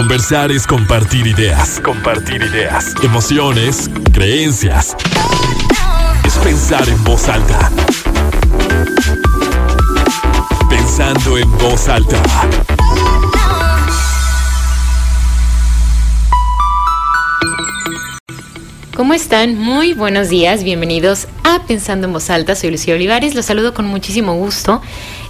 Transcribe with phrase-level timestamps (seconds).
[0.00, 1.78] Conversar es compartir ideas.
[1.78, 2.94] Compartir ideas.
[3.02, 4.96] Emociones, creencias.
[6.24, 7.70] Es pensar en voz alta.
[10.70, 12.18] Pensando en voz alta.
[18.96, 19.58] ¿Cómo están?
[19.58, 23.86] Muy buenos días, bienvenidos a Pensando en Voz Alta, soy Lucía Olivares, los saludo con
[23.86, 24.82] muchísimo gusto.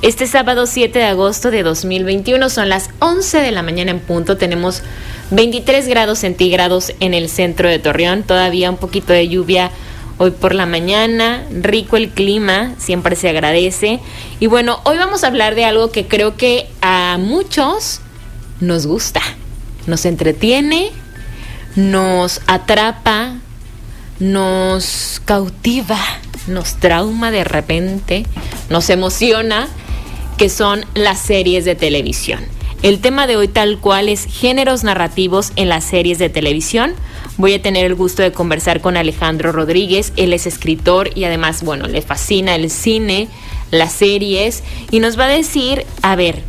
[0.03, 4.39] Este sábado 7 de agosto de 2021 son las 11 de la mañana en punto,
[4.39, 4.82] tenemos
[5.30, 9.71] 23 grados centígrados en el centro de Torreón, todavía un poquito de lluvia
[10.17, 14.00] hoy por la mañana, rico el clima, siempre se agradece.
[14.39, 18.01] Y bueno, hoy vamos a hablar de algo que creo que a muchos
[18.61, 19.21] nos gusta,
[19.87, 20.93] nos entretiene,
[21.76, 23.35] nos atrapa,
[24.18, 25.98] nos cautiva,
[26.46, 28.25] nos trauma de repente,
[28.71, 29.68] nos emociona,
[30.40, 32.41] que son las series de televisión.
[32.83, 36.94] El tema de hoy tal cual es géneros narrativos en las series de televisión.
[37.36, 40.15] Voy a tener el gusto de conversar con Alejandro Rodríguez.
[40.17, 43.28] Él es escritor y además, bueno, le fascina el cine,
[43.70, 46.43] las series y nos va a decir, a ver,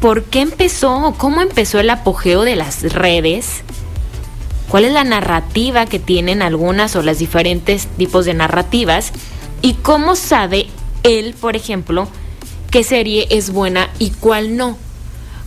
[0.00, 3.62] ¿por qué empezó, cómo empezó el apogeo de las redes?
[4.68, 9.12] cuál es la narrativa que tienen algunas o las diferentes tipos de narrativas
[9.62, 10.66] y cómo sabe
[11.04, 12.08] él, por ejemplo,
[12.70, 14.78] qué serie es buena y cuál no.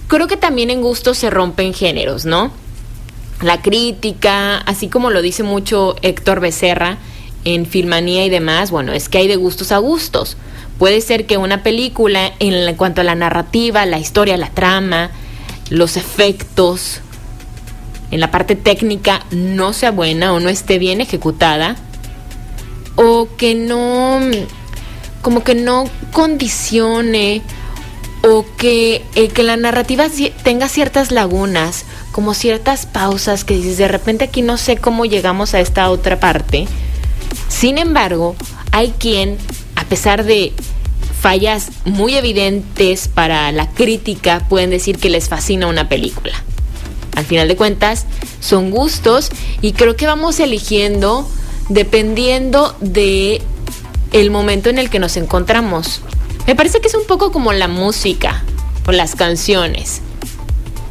[0.08, 2.52] Creo que también en gusto se rompen géneros, ¿no?
[3.42, 6.98] La crítica, así como lo dice mucho Héctor Becerra
[7.46, 10.36] en Filmanía y demás, bueno, es que hay de gustos a gustos.
[10.78, 15.12] Puede ser que una película, en cuanto a la narrativa, la historia, la trama,
[15.70, 17.02] los efectos,
[18.12, 21.76] en la parte técnica no sea buena o no esté bien ejecutada
[22.96, 24.20] o que no
[25.22, 27.42] como que no condicione
[28.24, 30.08] o que, eh, que la narrativa
[30.44, 35.54] tenga ciertas lagunas, como ciertas pausas que dices, de repente aquí no sé cómo llegamos
[35.54, 36.68] a esta otra parte.
[37.48, 38.36] Sin embargo,
[38.72, 39.38] hay quien,
[39.76, 40.54] a pesar de
[41.20, 46.34] fallas muy evidentes para la crítica, pueden decir que les fascina una película.
[47.16, 48.06] Al final de cuentas,
[48.40, 49.30] son gustos
[49.62, 51.30] y creo que vamos eligiendo
[51.68, 53.42] dependiendo de
[54.12, 56.02] el momento en el que nos encontramos.
[56.48, 58.44] Me parece que es un poco como la música
[58.88, 60.02] o las canciones.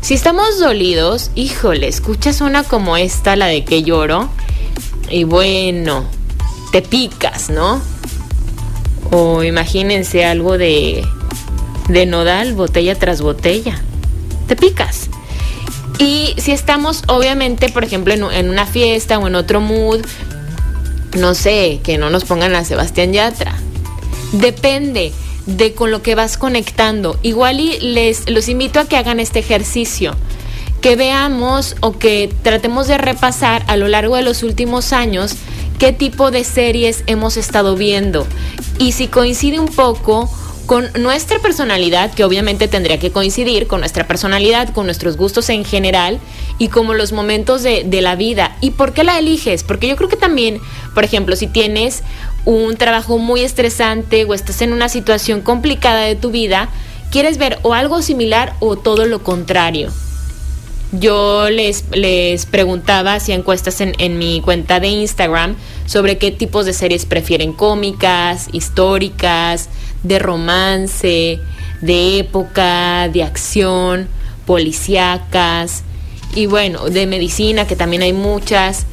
[0.01, 4.29] Si estamos dolidos, híjole, escuchas una como esta, la de que lloro,
[5.11, 6.05] y bueno,
[6.71, 7.81] te picas, ¿no?
[9.11, 11.05] O imagínense algo de,
[11.89, 13.81] de nodal, botella tras botella.
[14.47, 15.09] Te picas.
[15.99, 20.01] Y si estamos, obviamente, por ejemplo, en, una fiesta o en otro mood,
[21.17, 23.57] no sé, que no nos pongan a Sebastián Yatra.
[24.33, 25.13] Depende
[25.47, 27.19] de con lo que vas conectando.
[27.23, 30.15] Igual y les los invito a que hagan este ejercicio,
[30.81, 35.35] que veamos o que tratemos de repasar a lo largo de los últimos años
[35.79, 38.27] qué tipo de series hemos estado viendo
[38.79, 40.29] y si coincide un poco
[40.69, 45.65] con nuestra personalidad, que obviamente tendría que coincidir con nuestra personalidad, con nuestros gustos en
[45.65, 46.21] general
[46.59, 48.55] y como los momentos de, la vida.
[48.61, 49.65] ¿Y por qué la eliges?
[49.65, 50.61] Porque yo creo que también,
[50.95, 52.03] por ejemplo, si tienes
[52.45, 56.69] un trabajo muy estresante o estás en una situación complicada de tu vida,
[57.11, 59.91] quieres ver o algo similar o todo lo contrario.
[60.93, 65.55] Yo les, les preguntaba, hacía encuestas en, en mi cuenta de Instagram
[65.87, 69.69] sobre qué tipos de series prefieren cómicas, históricas,
[70.03, 71.41] de romance,
[71.83, 74.09] de época, de acción,
[74.47, 75.83] policíacas
[76.35, 78.87] y bueno, de medicina, que también hay muchas,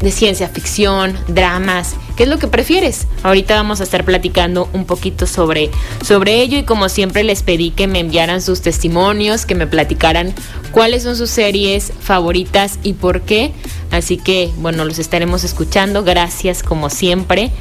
[0.00, 1.94] de ciencia ficción, dramas.
[2.18, 3.06] ¿Qué es lo que prefieres?
[3.22, 5.70] Ahorita vamos a estar platicando un poquito sobre,
[6.04, 10.34] sobre ello y como siempre les pedí que me enviaran sus testimonios, que me platicaran
[10.72, 13.52] cuáles son sus series favoritas y por qué.
[13.92, 16.02] Así que bueno, los estaremos escuchando.
[16.02, 17.52] Gracias como siempre.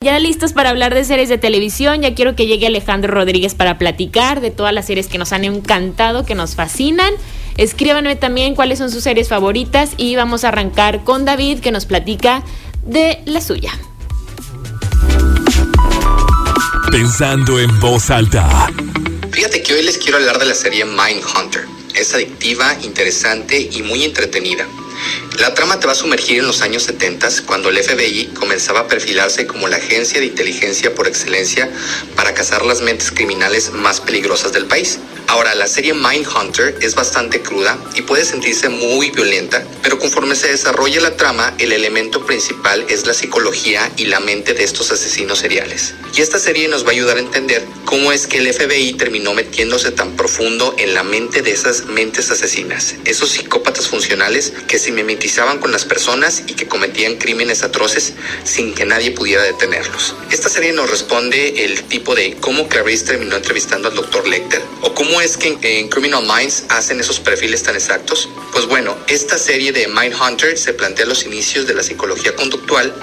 [0.00, 3.78] Ya listos para hablar de series de televisión, ya quiero que llegue Alejandro Rodríguez para
[3.78, 7.14] platicar de todas las series que nos han encantado, que nos fascinan.
[7.56, 11.84] Escríbanme también cuáles son sus series favoritas y vamos a arrancar con David que nos
[11.84, 12.42] platica
[12.84, 13.72] de la suya.
[16.90, 18.68] Pensando en voz alta.
[19.30, 21.66] Fíjate que hoy les quiero hablar de la serie Mindhunter.
[21.94, 24.66] Es adictiva, interesante y muy entretenida.
[25.38, 28.88] La trama te va a sumergir en los años 70 cuando el FBI comenzaba a
[28.88, 31.70] perfilarse como la agencia de inteligencia por excelencia
[32.14, 34.98] para cazar las mentes criminales más peligrosas del país.
[35.28, 40.48] Ahora, la serie Mindhunter es bastante cruda y puede sentirse muy violenta, pero conforme se
[40.48, 45.38] desarrolla la trama, el elemento principal es la psicología y la mente de estos asesinos
[45.38, 45.94] seriales.
[46.14, 49.32] Y esta serie nos va a ayudar a entender cómo es que el FBI terminó
[49.34, 54.92] metiéndose tan profundo en la mente de esas mentes asesinas, esos psicópatas funcionales que se
[54.92, 58.12] mimetizaban con las personas y que cometían crímenes atroces
[58.44, 60.14] sin que nadie pudiera detenerlos.
[60.30, 64.26] Esta serie nos responde el tipo de cómo Clarice terminó entrevistando al Dr.
[64.28, 68.28] Lecter o cómo es que en, Criminal Minds hacen esos perfiles tan exactos?
[68.52, 72.94] Pues bueno, esta serie de Mindhunter se plantea los inicios de la psicología conductual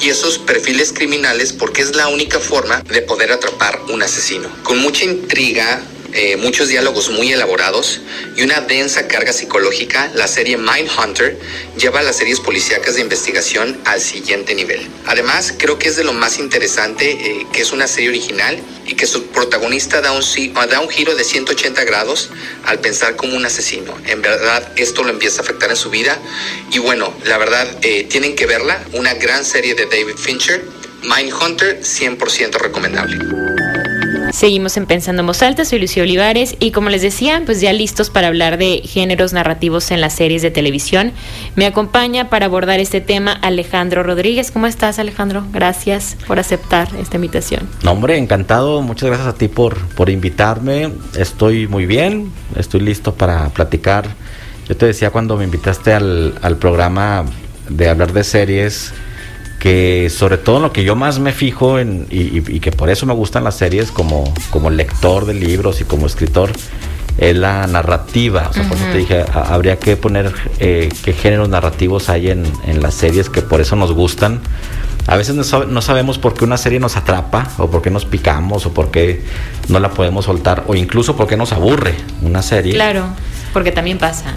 [0.00, 4.48] y esos perfiles criminales porque es la única forma de poder atrapar un asesino.
[4.62, 5.80] Con mucha intriga,
[6.14, 8.00] eh, muchos diálogos muy elaborados
[8.36, 11.36] y una densa carga psicológica, la serie Mindhunter
[11.76, 14.88] lleva a las series policíacas de investigación al siguiente nivel.
[15.06, 18.94] Además, creo que es de lo más interesante eh, que es una serie original y
[18.94, 20.22] que su protagonista da un,
[20.70, 22.30] da un giro de 180 grados
[22.64, 23.96] al pensar como un asesino.
[24.06, 26.16] En verdad, esto lo empieza a afectar en su vida
[26.70, 30.64] y bueno, la verdad, eh, tienen que verla, una gran serie de David Fincher.
[31.02, 33.18] Mindhunter 100% recomendable.
[34.34, 37.72] Seguimos en Pensando en Voz Alta, soy Lucía Olivares y como les decía, pues ya
[37.72, 41.12] listos para hablar de géneros narrativos en las series de televisión.
[41.54, 44.50] Me acompaña para abordar este tema Alejandro Rodríguez.
[44.50, 45.44] ¿Cómo estás Alejandro?
[45.52, 47.68] Gracias por aceptar esta invitación.
[47.84, 48.82] No, hombre, encantado.
[48.82, 50.90] Muchas gracias a ti por, por invitarme.
[51.16, 54.08] Estoy muy bien, estoy listo para platicar.
[54.68, 57.24] Yo te decía cuando me invitaste al, al programa
[57.68, 58.92] de hablar de series,
[59.64, 63.14] que sobre todo lo que yo más me fijo en, y, que por eso me
[63.14, 66.52] gustan las series como, como lector de libros y como escritor,
[67.16, 68.48] es la narrativa.
[68.50, 72.44] O sea, por eso te dije, habría que poner eh, qué géneros narrativos hay en,
[72.66, 74.40] en, las series que por eso nos gustan.
[75.06, 78.04] A veces no, no, sabemos por qué una serie nos atrapa, o por qué nos
[78.04, 79.22] picamos, o por qué
[79.68, 82.74] no la podemos soltar, o incluso por qué nos aburre una serie.
[82.74, 83.06] Claro.
[83.54, 84.34] Porque también pasa.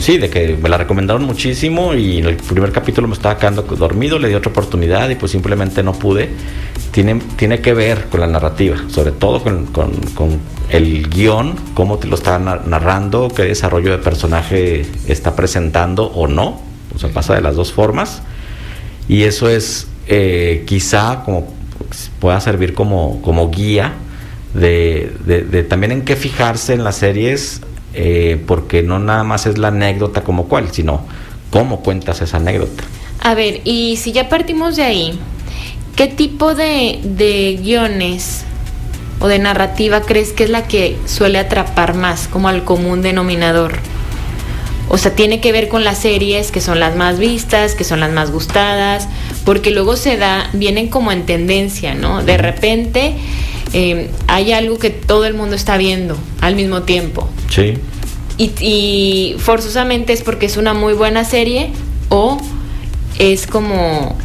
[0.00, 3.62] Sí, de que me la recomendaron muchísimo y en el primer capítulo me estaba quedando
[3.62, 6.30] dormido, le di otra oportunidad y pues simplemente no pude.
[6.90, 12.40] Tiene, tiene que ver con la narrativa, sobre todo con, el guion, cómo lo está
[12.40, 16.60] narrando, qué desarrollo de personaje está presentando o no.
[16.92, 18.22] O sea, pasa de las dos formas.
[19.08, 21.54] Y eso es eh, quizá como
[22.18, 23.92] pueda servir como, como guía
[24.54, 27.60] de, de, también en qué fijarse en las series
[27.98, 31.00] eh, porque no nada más es la anécdota como cual, sino
[31.50, 32.84] cómo cuentas esa anécdota.
[33.20, 35.18] A ver, y si ya partimos de ahí,
[35.96, 38.44] ¿qué tipo de, de guiones
[39.18, 43.78] o de narrativa crees que es la que suele atrapar más, como al común denominador?
[44.88, 48.00] O sea, tiene que ver con las series que son las más vistas, que son
[48.00, 49.08] las más gustadas,
[49.46, 52.22] porque luego se da, vienen como en tendencia, ¿no?
[52.22, 53.16] De repente
[53.72, 56.16] eh, hay algo que todo el mundo está viendo
[56.46, 57.28] al mismo tiempo.
[57.50, 57.74] Sí.
[58.38, 61.70] Y, forzosamente es porque es una muy buena serie
[62.08, 62.38] o
[63.18, 64.16] es como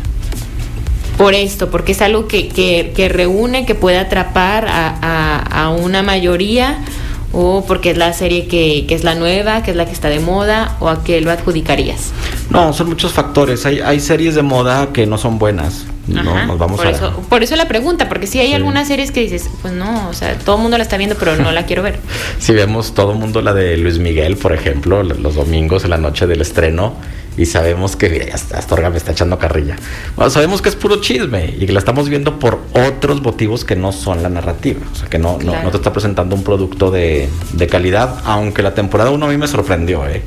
[1.17, 6.83] por esto, porque es algo que, que, reúne, que puede atrapar a, a, una mayoría
[7.31, 10.09] o porque es la serie que, que, es la nueva, que es la que está
[10.09, 12.11] de moda, o a qué lo adjudicarías?
[12.51, 13.65] No, son muchos factores.
[13.65, 15.85] Hay, hay series de moda que no son buenas.
[16.07, 19.21] no, nos vamos por eso, por eso la pregunta, porque si hay algunas series que
[19.21, 21.81] dices, pues no, o sea, todo el mundo la está viendo, pero no la quiero
[21.81, 21.99] ver.
[22.39, 25.97] si vemos todo el mundo la de Luis Miguel, por ejemplo, los domingos en la
[25.97, 26.95] noche del estreno,
[27.37, 29.77] y sabemos que está, Astorga me está echando carrilla.
[30.17, 33.77] Bueno, sabemos que es puro chisme y que la estamos viendo por otros motivos que
[33.77, 34.81] no son la narrativa.
[34.91, 38.73] O sea, que no, no, te está presentando un producto de, de calidad, aunque la
[38.73, 40.21] temporada 1 a mí me sorprendió, ¿eh?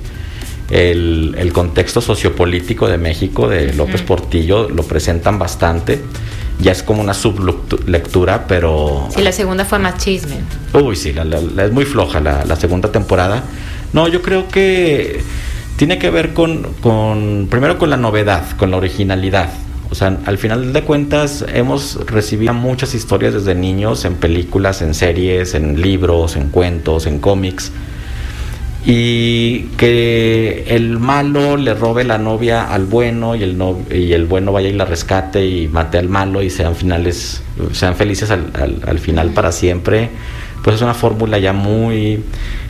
[0.71, 6.01] El, el, contexto sociopolítico de México, de López Portillo, lo presentan bastante.
[6.61, 9.09] Ya es como una sublectura, pero...
[9.15, 10.37] Sí, la segunda fue más chisme.
[10.73, 11.13] Uy, sí,
[11.59, 13.43] es muy floja la, la segunda temporada.
[13.93, 15.21] No, yo creo que
[15.77, 19.51] tiene que ver con, con, primero con la novedad, con la originalidad.
[19.91, 24.95] O sea, al final de cuentas hemos recibido muchas historias desde niños en películas, en
[24.95, 27.71] series, en libros, en cuentos, en cómics.
[28.87, 33.59] Y que el malo le robe la novia al bueno y el,
[33.91, 37.97] y el bueno vaya y la rescate y mate al malo y sean finales, sean
[37.97, 38.51] felices al,
[38.87, 40.11] al final para siempre.
[40.63, 42.23] Pues es una fórmula ya muy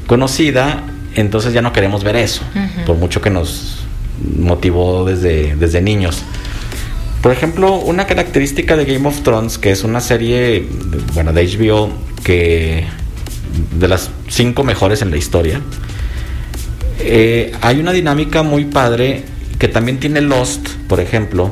[0.06, 0.84] conocida
[1.16, 2.42] entonces ya no queremos ver eso,
[2.86, 3.84] por mucho que nos
[4.36, 6.22] motivó desde, desde niños.
[7.22, 10.66] Por ejemplo, una característica de Game of Thrones, que es una serie,
[11.14, 11.90] bueno, de HBO,
[12.22, 12.84] que
[13.78, 15.60] de las cinco mejores en la historia,
[16.98, 19.24] eh, hay una dinámica muy padre
[19.58, 21.50] que también tiene Lost, por ejemplo,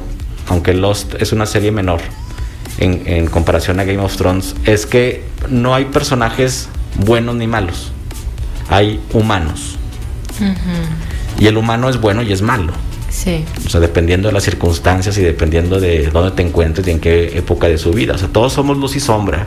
[0.49, 2.01] aunque Lost es una serie menor
[2.79, 7.93] en, comparación a Game of Thrones, es que no hay personajes buenos ni malos,
[8.69, 9.77] hay humanos.
[11.39, 12.73] Y el humano es bueno y es malo.
[13.13, 13.45] Sí.
[13.67, 17.37] O sea, dependiendo de las circunstancias y dependiendo de dónde te encuentres y en qué
[17.37, 18.15] época de su vida.
[18.15, 19.47] O sea, todos somos luz y sombra.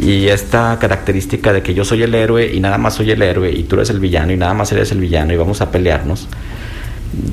[0.00, 3.50] Y esta característica de que yo soy el héroe y nada más soy el héroe
[3.50, 6.28] y tú eres el villano y nada más eres el villano y vamos a pelearnos.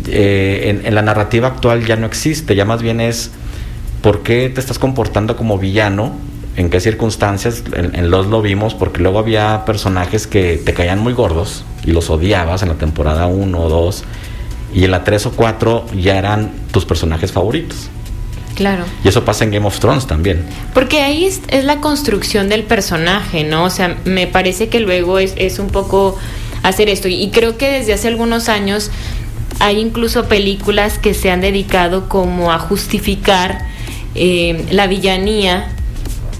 [0.08, 3.32] Eh, en, la narrativa actual ya no existe, ya más bien es
[4.02, 6.16] por qué te estás comportando como villano,
[6.56, 11.00] en qué circunstancias, en, en, los lo vimos, porque luego había personajes que te caían
[11.00, 14.06] muy gordos y los odiabas en la temporada 1 o 2
[14.74, 17.90] y en la 3 o 4 ya eran tus personajes favoritos.
[18.56, 18.86] Claro.
[19.04, 20.46] Y eso pasa en Game of Thrones también.
[20.74, 23.66] Porque ahí es, la construcción del personaje, ¿no?
[23.66, 26.18] O sea, me parece que luego es, es un poco
[26.62, 27.08] hacer esto.
[27.08, 28.92] Y creo que desde hace algunos años
[29.60, 33.66] hay incluso películas que se han dedicado como a justificar
[34.16, 35.70] eh, la villanía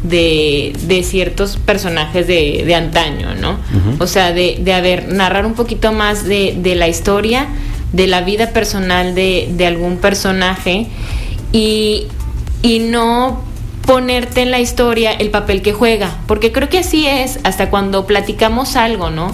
[0.04, 3.58] de, de, ciertos personajes de, de antaño, ¿no?
[4.00, 7.48] O sea, de, de, haber, narrar un poquito más de, de la historia
[7.94, 10.88] de la vida personal de, de algún personaje
[11.54, 12.08] y,
[12.62, 13.42] y no
[13.86, 18.06] ponerte en la historia el papel que juega, porque creo que así es hasta cuando
[18.06, 19.28] platicamos algo, ¿no?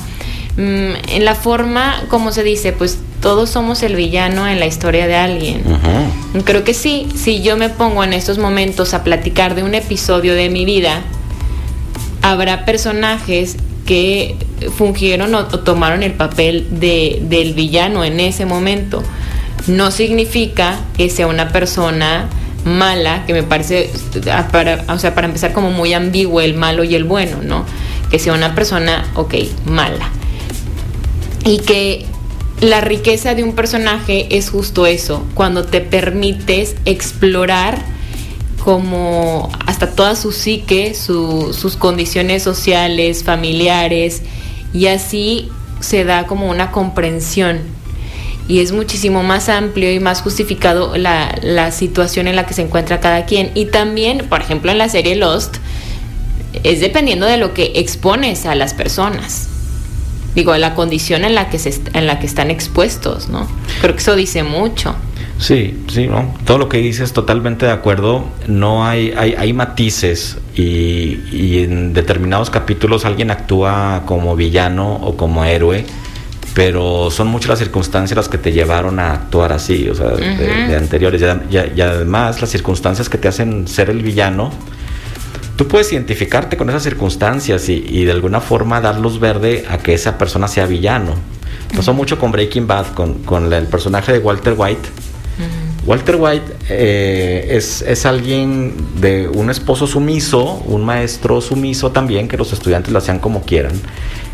[0.57, 5.07] Mm, en la forma, como se dice, pues todos somos el villano en la historia
[5.07, 5.61] de alguien.
[6.45, 10.35] Creo que sí, si yo me pongo en estos momentos a platicar de un episodio
[10.35, 11.01] de mi vida,
[12.21, 14.35] habrá personajes que
[14.75, 19.03] fungieron o, tomaron el papel de, del villano en ese momento.
[19.67, 22.29] No significa que sea una persona
[22.65, 23.89] mala, que me parece,
[24.51, 27.65] para, o sea, para empezar como muy ambiguo el malo y el bueno, ¿no?
[28.09, 29.35] Que sea una persona, ok,
[29.65, 30.09] mala.
[31.45, 32.05] Y que
[32.61, 37.79] la riqueza de un personaje es justo eso, cuando te permites explorar
[38.63, 44.21] como hasta toda su psique, sus condiciones sociales, familiares,
[44.73, 45.49] y así
[45.79, 47.59] se da como una comprensión.
[48.47, 52.63] Y es muchísimo más amplio y más justificado la, la situación en la que se
[52.63, 53.51] encuentra cada quien.
[53.53, 55.57] Y también, por ejemplo, en la serie Lost,
[56.63, 59.47] es dependiendo de lo que expones a las personas.
[60.33, 63.47] Digo, la condición en la que, se, en la que están expuestos, ¿no?
[63.81, 64.95] Creo que eso dice mucho.
[65.39, 66.35] Sí, sí, ¿no?
[66.45, 68.25] todo lo que dices totalmente de acuerdo.
[68.47, 75.15] No hay, hay, hay matices y, y, en determinados capítulos alguien actúa como villano o
[75.15, 75.85] como héroe,
[76.53, 80.75] pero son muchas las circunstancias las que te llevaron a actuar así, o sea, de,
[80.75, 81.23] anteriores.
[81.49, 84.51] Y, además las circunstancias que te hacen ser el villano,
[85.55, 89.77] tú puedes identificarte con esas circunstancias y, y de alguna forma dar luz verde a
[89.77, 91.13] que esa persona sea villano.
[91.73, 94.89] Pasó mucho con Breaking Bad, con, con el personaje de Walter White
[95.85, 102.37] Walter White eh, es, es, alguien de un esposo sumiso, un maestro sumiso también, que
[102.37, 103.73] los estudiantes lo hacían como quieran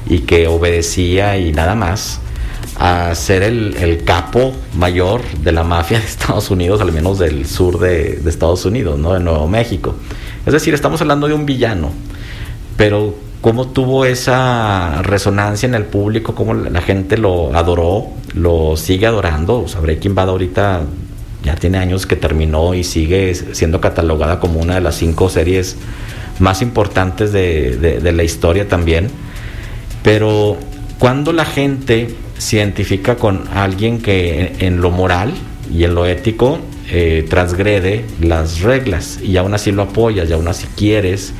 [0.08, 2.20] y que obedecía y nada más
[2.78, 7.80] a ser el, capo mayor de la mafia de Estados Unidos, al menos del sur
[7.80, 9.14] de, de, Estados Unidos, ¿no?
[9.14, 9.96] de Nuevo México.
[10.46, 11.92] Es decir, estamos hablando de un villano,
[12.78, 19.06] pero cómo tuvo esa resonancia en el público, cómo la gente lo adoró, lo sigue
[19.06, 19.60] adorando.
[19.60, 20.82] O sea, Breaking Bad ahorita
[21.44, 25.78] ya tiene años que terminó y sigue siendo catalogada como una de las cinco series
[26.40, 29.12] más importantes de, la historia también.
[30.02, 30.58] Pero
[30.98, 35.36] cuando la gente se identifica con alguien que en, lo moral
[35.72, 36.58] y en lo ético
[36.90, 41.32] eh, transgrede las reglas y aún así lo apoyas y aún así quieres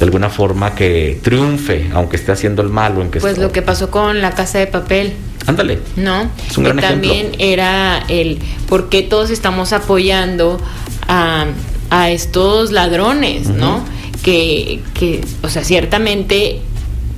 [0.00, 3.02] de alguna forma que triunfe, aunque esté haciendo el malo.
[3.02, 5.12] En que pues lo que pasó con la casa de papel.
[5.46, 5.78] Ándale.
[5.96, 6.30] ¿No?
[6.48, 10.58] Es un gran que también era el por qué todos estamos apoyando
[11.06, 11.48] a,
[11.90, 13.84] a estos ladrones, ¿no?
[14.22, 16.60] Que, que, o sea, ciertamente,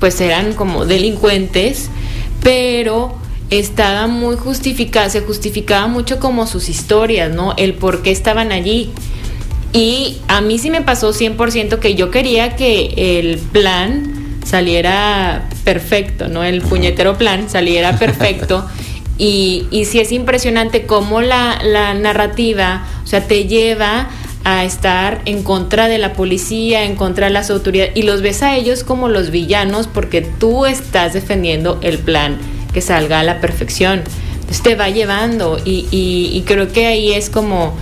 [0.01, 1.89] pues eran como delincuentes,
[2.41, 3.15] pero
[3.49, 7.53] estaba muy justificada, se justificaba mucho como sus historias, ¿no?
[7.55, 8.91] El por qué estaban allí.
[9.73, 16.27] Y a mí sí me pasó 100% que yo quería que el plan saliera perfecto,
[16.27, 16.43] ¿no?
[16.43, 18.67] El puñetero plan saliera perfecto.
[19.17, 24.09] y, y sí es impresionante cómo la, la narrativa, o sea, te lleva
[24.43, 28.43] a estar en contra de la policía, en contra de las autoridades, y los ves
[28.43, 32.37] a ellos como los villanos porque tú estás defendiendo el plan
[32.73, 34.03] que salga a la perfección.
[34.35, 37.75] Entonces te va llevando y, y creo que ahí es como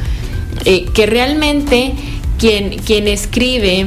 [0.66, 1.94] eh, que realmente
[2.38, 3.86] quien, quien escribe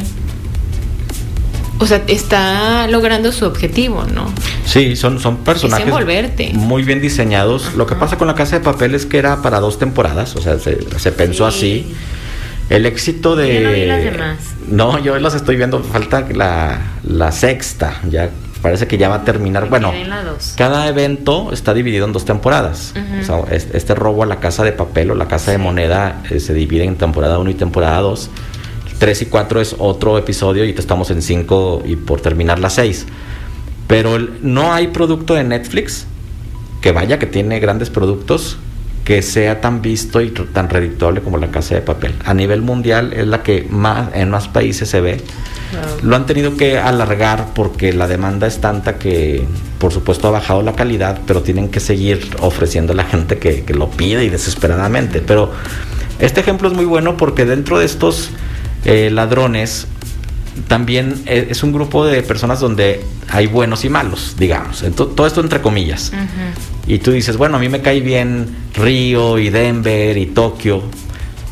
[1.79, 4.33] o sea, está logrando su objetivo, ¿no?
[4.65, 5.93] Sí, son, son personajes
[6.55, 7.75] muy bien diseñados.
[7.75, 10.41] Lo que pasa con la Casa de Papel es que era para dos temporadas, o
[10.41, 11.57] sea, se, se pensó Sí.
[11.59, 11.95] así.
[12.71, 13.55] El éxito de...
[13.55, 14.39] Yo no vi las demás.
[14.69, 18.31] No, yo las estoy viendo, falta la, la sexta, ya
[18.65, 19.69] parece que ya va a terminar.
[19.69, 19.93] Bueno,
[20.57, 22.95] cada evento está dividido en dos temporadas.
[23.21, 25.59] O sea, este robo a la Casa de Papel o la Casa de.
[25.59, 28.31] Moneda eh, se divide en temporada 1 y temporada 2.
[28.99, 33.07] 3 y 4 es otro episodio y estamos en 5 y por terminar la 6.
[33.87, 36.07] Pero el- no hay producto de Netflix
[36.81, 38.57] que vaya que tiene grandes productos
[39.05, 42.15] que sea tan visto y tan redituable como la Casa de Papel.
[42.25, 45.19] A nivel mundial es la que más en más países se ve.
[45.73, 46.09] Wow.
[46.09, 49.45] Lo han tenido que alargar porque la demanda es tanta que,
[49.79, 53.65] por supuesto, ha bajado la calidad, pero tienen que seguir ofreciendo a la gente que,
[53.65, 55.21] que lo pide y desesperadamente.
[55.21, 55.53] Pero
[56.19, 58.31] este ejemplo es muy bueno porque dentro de estos
[58.85, 59.87] eh, ladrones
[60.69, 64.83] también e- es un grupo de personas donde hay buenos y malos, digamos.
[64.85, 66.13] Ento- todo esto entre comillas.
[66.87, 70.83] Y tú dices, bueno, a mí me cae bien Río y Denver y Tokio,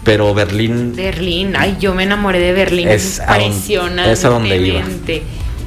[0.05, 4.13] pero Berlín Berlín, ay, yo me enamoré de Berlín, Es impresionante.
[4.13, 4.83] es a donde iba.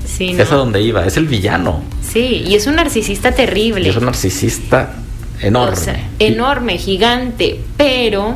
[0.05, 0.43] Sí, ¿no?
[0.43, 1.81] es a donde iba, es el villano.
[2.07, 3.85] Sí, y es un narcisista terrible.
[3.87, 4.93] Y es un narcisista
[5.41, 5.73] enorme.
[5.73, 8.35] O sea, enorme, gigante, pero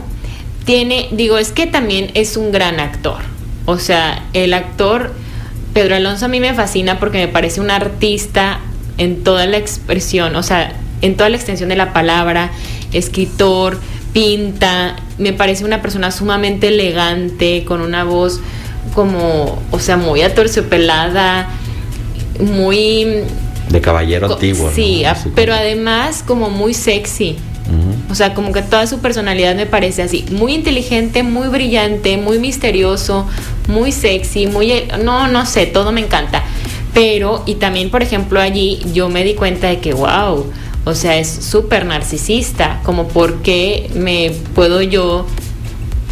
[0.66, 3.20] tiene, digo, es que también es un gran actor.
[3.70, 5.12] O sea, el actor
[5.74, 8.60] Pedro Alonso a mí me fascina porque me parece un artista
[8.98, 12.50] en toda la expresión, o sea, en toda la extensión de la palabra,
[12.92, 13.80] escritor,
[14.12, 18.42] pinta, me parece una persona sumamente elegante, con una voz
[18.96, 21.48] como, o sea, muy aterciopelada,
[22.40, 23.24] muy
[23.70, 24.72] de caballero antiguo.
[24.74, 27.38] Sí, a- Así como- pero además como muy sexy.
[28.10, 32.40] O sea, como que toda su personalidad me parece así, muy inteligente, muy brillante, muy
[32.40, 33.28] misterioso,
[33.68, 36.44] muy sexy, muy e, no, no sé, todo me encanta.
[36.94, 40.52] Pero y también, por ejemplo, allí yo me di cuenta de que wow,
[40.86, 45.28] o sea, es súper narcisista, como por qué me puedo yo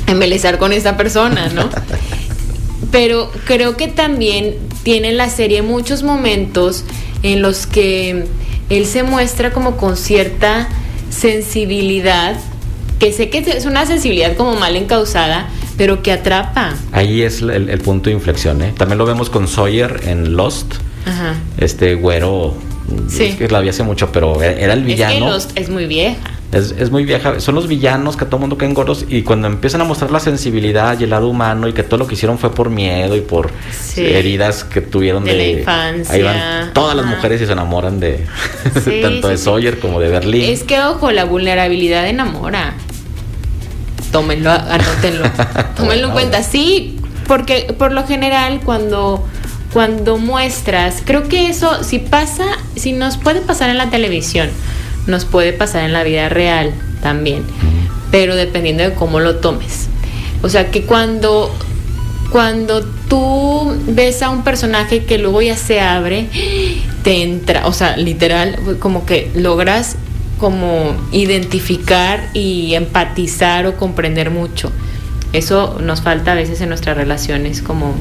[0.05, 1.69] embelezar con esta persona, ¿no?
[2.91, 6.85] Pero creo que también tiene la serie muchos momentos
[7.23, 8.27] en los que
[8.69, 10.69] él se muestra como con cierta
[11.09, 12.35] sensibilidad,
[12.99, 15.47] que sé que es una sensibilidad como mal encausada,
[15.77, 16.73] pero que atrapa.
[16.91, 18.61] Ahí es el, el punto de inflexión.
[18.61, 18.73] ¿eh?
[18.77, 20.73] También lo vemos con Sawyer en Lost.
[21.05, 21.35] Ajá.
[21.57, 22.55] Este güero.
[23.09, 23.25] Sí.
[23.25, 25.29] Es que la vi hace mucho, pero e- era el Es que villano.
[25.29, 26.17] Lost es muy vieja.
[26.51, 27.41] Es, es muy vieja.
[27.41, 30.21] Son los villanos que a todo mundo caen gordos y cuando empiezan a mostrar la
[30.21, 33.21] sensibilidad y el lado humano y que todo lo que hicieron fue por miedo y
[33.21, 34.05] por Sí.
[34.05, 36.15] heridas que tuvieron De de, la infancia.
[36.15, 38.25] Ahí van todas las mujeres y se enamoran de
[38.85, 39.37] Sí, tanto sí, de.
[39.37, 40.49] Sawyer como de Berlín.
[40.49, 42.75] Es que, ojo, la vulnerabilidad enamora.
[44.11, 45.25] Tómenlo, anótenlo.
[45.75, 46.43] Tómenlo en cuenta.
[46.43, 49.25] Sí, porque por lo general cuando,
[49.73, 52.45] cuando muestras, creo que eso, si pasa,
[52.77, 54.49] si nos puede pasar en la televisión,
[55.07, 57.43] nos puede pasar en la vida real también.
[58.11, 59.87] Pero dependiendo de cómo lo tomes.
[60.41, 61.51] O sea, que cuando
[62.31, 66.27] cuando tú ves a un personaje que luego ya se abre,
[67.03, 69.95] te entra, o sea, literal, como que logras
[70.37, 74.71] como identificar y empatizar o comprender mucho.
[75.33, 77.95] Eso nos falta a veces en nuestras relaciones como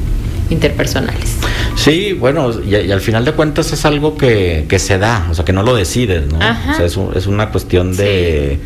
[0.49, 1.35] interpersonales.
[1.75, 5.33] Sí, bueno, y, y al final de cuentas es algo que, que se da, o
[5.33, 6.39] sea, que no lo decides, ¿no?
[6.41, 6.71] Ajá.
[6.73, 8.59] O sea, es, un- es una cuestión de,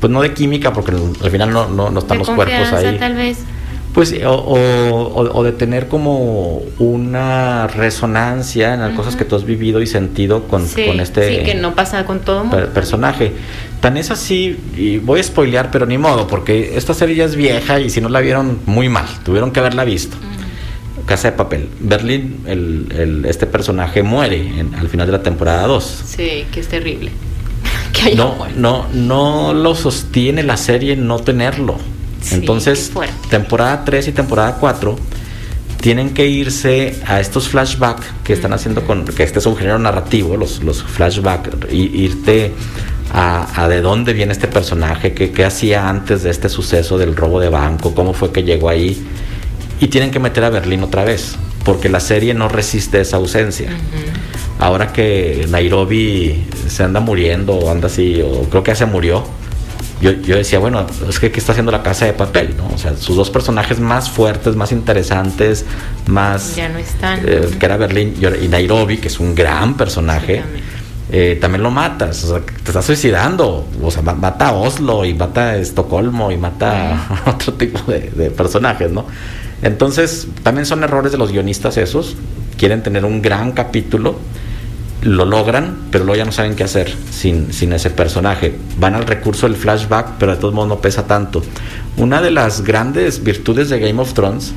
[0.00, 2.96] pues no de química, porque al final no, no, no están De los cuerpos ahí.
[2.98, 3.38] tal vez.
[3.94, 9.34] Pues, o, o- o- o de tener como una resonancia en las cosas que tú
[9.34, 12.56] has vivido y sentido con, Sí, con este sí, que no pasa con todo mundo.
[12.58, 13.32] per- personaje.
[13.80, 17.34] Tan es así, y voy a spoilear, pero ni modo, porque esta serie ya es
[17.36, 20.16] vieja y si no la vieron, muy mal, tuvieron que haberla visto.
[21.08, 21.68] Casa de Papel.
[21.80, 26.02] Berlín, el, el- este personaje muere en- al final de la temporada 2.
[26.06, 27.10] Sí, que es terrible.
[27.92, 28.56] que No, muerto.
[28.60, 31.76] no, no lo sostiene la serie no tenerlo.
[32.20, 32.92] Sí, Entonces,
[33.30, 34.96] temporada 3 y temporada 4
[35.80, 39.78] tienen que irse a estos flashbacks que están haciendo con, que este es un género
[39.78, 42.52] narrativo, los, los flashbacks, irte
[43.14, 47.38] a, a de dónde viene este personaje, qué hacía antes de este suceso del robo
[47.40, 49.00] de banco, cómo fue que llegó ahí,
[49.80, 53.70] y tienen que meter a Berlín otra vez, porque la serie no resiste esa ausencia.
[54.58, 59.24] Ahora que Nairobi se anda muriendo o anda así, o creo que ya se murió,
[60.00, 62.54] yo, yo decía, bueno, es que ¿qué está haciendo la casa de papel?
[62.56, 62.68] ¿no?
[62.74, 65.64] O sea, sus dos personajes más fuertes, más interesantes,
[66.06, 66.56] más...
[66.56, 67.20] Ya no están.
[67.24, 70.64] eh, que era Berlín y Nairobi, que es un gran personaje, Sí, también.
[71.10, 75.04] eh, también lo matas, o sea, te estás suicidando, o sea, ma- mata a Oslo
[75.04, 79.06] y mata a Estocolmo y mata a otro tipo de, de personajes, ¿no?
[79.62, 82.16] Entonces, también son errores de los guionistas esos,
[82.56, 84.18] quieren tener un gran capítulo,
[85.02, 88.54] lo logran, pero luego ya no saben qué hacer sin, sin ese personaje.
[88.78, 91.42] Van al recurso del flashback, pero de todos modos no pesa tanto.
[91.96, 94.52] Una de las grandes virtudes de Game of Thrones,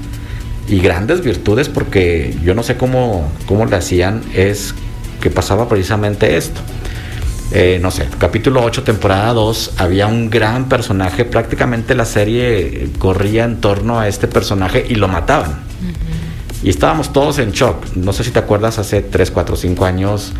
[0.67, 4.73] y grandes virtudes porque yo no sé cómo, cómo le hacían, es
[5.19, 6.61] que pasaba precisamente esto.
[7.53, 13.43] Eh, no sé, capítulo 8, temporada 2, había un gran personaje, prácticamente la serie corría
[13.43, 15.59] en torno a este personaje y lo mataban.
[16.63, 17.95] Y estábamos todos en shock.
[17.95, 20.31] No sé si te acuerdas, hace 3, 4, 5 años,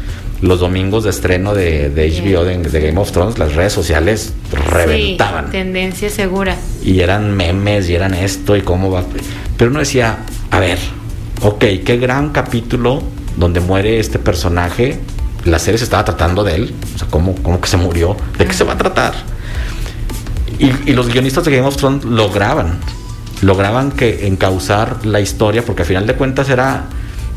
[0.41, 4.34] los domingos de estreno de, HBO de, Game of Thrones, las redes sociales
[4.69, 5.52] reventaban.
[5.52, 6.56] tendencia segura.
[6.84, 9.04] Y eran memes y eran esto y cómo va.
[9.58, 10.19] Pero uno decía,
[10.52, 10.80] a ver,
[11.41, 13.02] ok, qué gran capítulo
[13.38, 15.00] donde muere este personaje.
[15.45, 16.75] La serie se estaba tratando de él.
[16.95, 18.15] O sea, ¿cómo, cómo que se murió?
[18.38, 19.13] ¿De qué se va a tratar?
[20.60, 22.80] Y, los guionistas de Game of Thrones lograban
[23.41, 26.86] lograban que encauzar la historia, porque al final de cuentas era,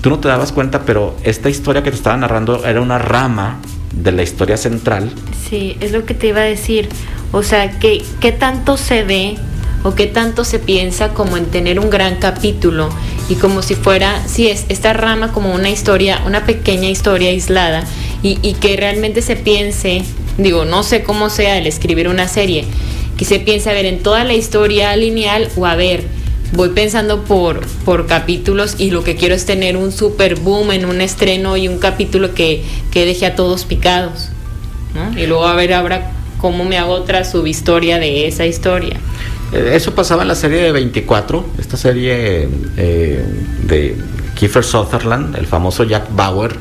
[0.03, 3.61] tú no te dabas cuenta, pero esta historia que te estaba narrando era una rama
[3.93, 5.11] de la historia central.
[5.49, 6.90] Sí, es lo que te iba a decir.
[7.33, 9.37] O sea, ¿qué, qué tanto se ve
[9.85, 12.88] o qué tanto se piensa como en tener un gran capítulo
[13.29, 17.85] y como si fuera, sí, es esta rama como una historia, una pequeña historia aislada
[18.23, 20.03] y, que realmente se piense,
[20.38, 22.64] digo, no sé cómo sea el escribir una serie,
[23.18, 26.05] que se piense, a ver, en toda la historia lineal o a ver,
[26.53, 30.87] voy pensando por, por capítulos y lo que quiero es tener un super boom en
[30.87, 34.31] un estreno y un capítulo que, que deje a todos picados.
[35.16, 39.01] Y luego a ver ahora cómo me hago otra subhistoria de esa historia.
[39.55, 43.25] Eh, eso pasaba en la serie de 24, esta serie eh,
[43.67, 43.97] de
[44.35, 46.57] Kiefer Sutherland, el famoso Jack Bauer,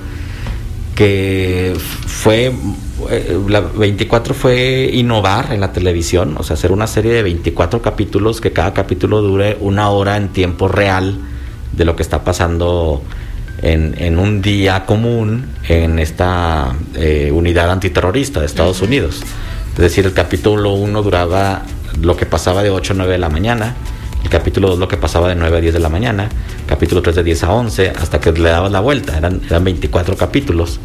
[0.95, 1.73] que
[2.05, 2.53] fue
[3.09, 7.81] eh, la 24 fue innovar en la televisión, o sea, hacer una serie de 24
[7.81, 11.17] capítulos, que cada capítulo dure una hora en tiempo real
[11.71, 13.01] de lo que está pasando
[13.61, 19.21] en, un día común en esta eh, unidad antiterrorista de Estados Unidos.
[19.73, 21.63] Es decir, el capítulo 1 duraba
[22.01, 23.75] lo que pasaba de 8 a 9 de la mañana,
[24.23, 26.29] el capítulo 2 lo que pasaba de 9 a 10 de la mañana,
[26.67, 30.15] capítulo 3 de 10 a 11, hasta que le dabas la vuelta, eran, eran 24
[30.17, 30.79] capítulos.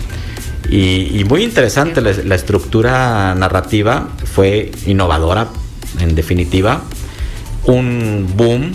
[0.71, 5.49] Y, muy interesante la, estructura narrativa, fue innovadora
[5.99, 6.83] en definitiva,
[7.65, 8.75] un boom,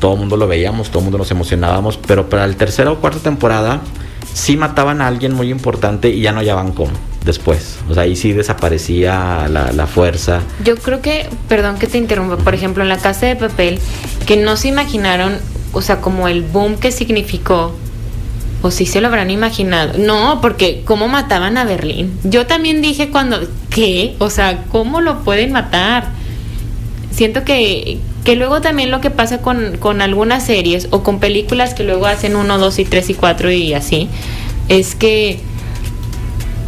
[0.00, 2.98] todo el mundo lo veíamos, todo el mundo nos emocionábamos, pero para la tercera o
[2.98, 3.82] cuarta temporada
[4.32, 6.92] sí mataban a alguien muy importante y ya no hallaban cómo
[7.24, 7.78] después.
[7.88, 10.42] O sea, ahí sí desaparecía la, fuerza.
[10.64, 13.78] Yo creo que, perdón que te interrumpa, por ejemplo, en la casa de papel,
[14.26, 15.38] que no se imaginaron,
[15.72, 17.74] o sea, como el boom que significó
[18.62, 19.98] o sí se lo habrán imaginado.
[19.98, 22.18] No, porque ¿cómo mataban a Berlín?
[22.24, 24.16] Yo también dije cuando, ¿qué?
[24.18, 26.08] O sea, ¿cómo lo pueden matar?
[27.10, 31.74] Siento que, que luego también lo que pasa con, con algunas series o con películas
[31.74, 34.08] que luego hacen uno, dos y tres y cuatro y así,
[34.68, 35.40] es que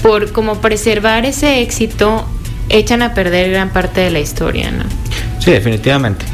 [0.06, 2.24] por como preservar ese éxito
[2.68, 4.84] echan a perder gran parte de la historia, ¿no?
[5.40, 6.24] Sí, definitivamente.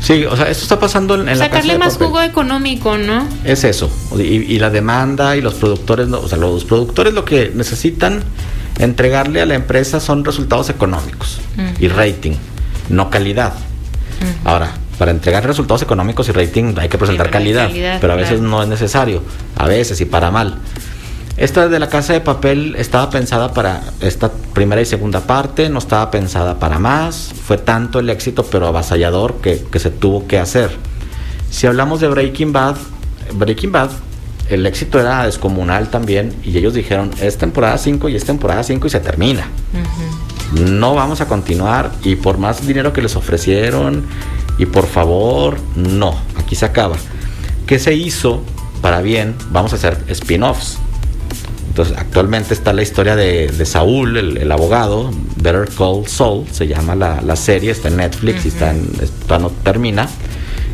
[0.00, 3.26] Sí, o sea, esto está pasando en, la casa de más jugo económico, ¿no?
[3.44, 3.90] Es eso.
[4.16, 8.22] Y, la demanda y los productores, o sea, los productores lo que necesitan
[8.78, 11.40] entregarle a la empresa son resultados económicos
[11.80, 12.36] y rating,
[12.88, 13.54] no calidad.
[14.44, 18.62] Ahora, para entregar resultados económicos y rating hay que presentar calidad, pero a veces no
[18.62, 19.22] es necesario,
[19.56, 20.58] a veces y para mal.
[21.38, 25.78] Esta de la casa de papel estaba pensada para esta primera y segunda parte, no
[25.78, 30.72] estaba pensada para más, fue tanto el éxito pero avasallador que, se tuvo que hacer.
[31.48, 32.74] Si hablamos de Breaking Bad,
[33.34, 33.90] Breaking Bad,
[34.48, 38.88] el éxito era descomunal también y ellos dijeron, es temporada 5 y es temporada 5
[38.88, 39.46] y se termina.
[40.52, 44.04] No vamos a continuar y por más dinero que les ofrecieron
[44.58, 46.96] y por favor, no, aquí se acaba.
[47.64, 48.42] ¿Qué se hizo?
[48.82, 50.78] Para bien, vamos a hacer spin-offs
[51.78, 57.36] entonces, actualmente está la historia de, Saúl, el, abogado, Better Call Saul, se llama la,
[57.36, 58.90] serie, está en Netflix y está en,
[59.40, 60.08] no termina,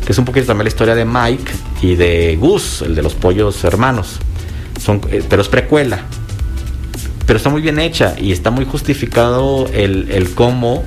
[0.03, 1.51] que es un poquito también la historia de Mike
[1.83, 4.17] y de Gus, el de los pollos hermanos.
[4.83, 5.99] Son, eh, pero es precuela.
[7.27, 10.83] Pero está muy bien hecha y está muy justificado el, el cómo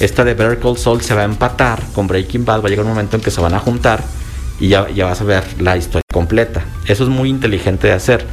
[0.00, 2.84] esta de Better Call Saul se va a empatar con Breaking Bad, va a llegar
[2.86, 4.02] un momento en que se van a juntar
[4.58, 6.64] y ya, ya vas a ver la historia completa.
[6.88, 8.26] Eso es muy inteligente de hacer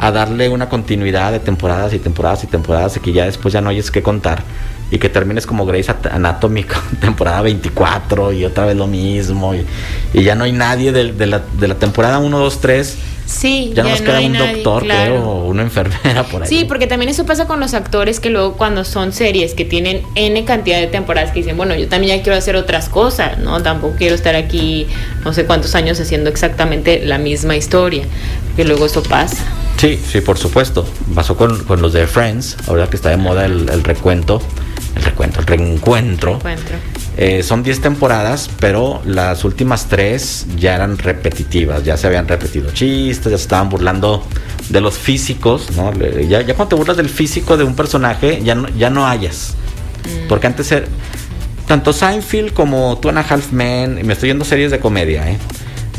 [0.00, 3.60] a darle una continuidad de temporadas y temporadas y temporadas y que ya después ya
[3.60, 4.42] no hayas que contar
[4.90, 6.64] y que termines como Grace Anatomy
[7.00, 9.64] temporada 24 y otra vez lo mismo y,
[10.12, 12.98] ya no hay nadie de, de, la, de la temporada 1, 2, 3
[13.30, 16.48] Sí, ya, nos queda un doctor, o una enfermera por ahí.
[16.48, 20.02] Sí, porque también eso pasa con los actores que luego cuando son series que tienen
[20.16, 23.62] N cantidad de temporadas que dicen, bueno, yo también ya quiero hacer otras cosas, ¿no?
[23.62, 24.88] Tampoco quiero estar aquí
[25.24, 28.02] no sé cuántos años haciendo exactamente la misma historia.
[28.48, 29.44] porque luego eso pasa.
[29.80, 30.86] Sí, sí, por supuesto.
[31.14, 34.42] Pasó con, con los de Friends, ahora que está de moda el, el recuento,
[34.94, 36.34] el recuento, el reencuentro.
[36.34, 36.76] Encuentro.
[37.16, 42.70] Eh, son 10 temporadas, pero las últimas 3 ya eran repetitivas, ya se habían repetido
[42.72, 44.22] chistes, ya se estaban burlando
[44.68, 45.94] de los físicos, ¿no?
[45.94, 49.54] Ya, ya cuando te burlas del físico de un personaje, ya no, ya no hayas.
[50.28, 50.84] Porque antes era,
[51.66, 55.26] tanto Seinfeld como Two and a Half Men, y me estoy yendo series de comedia,
[55.30, 55.38] ¿eh?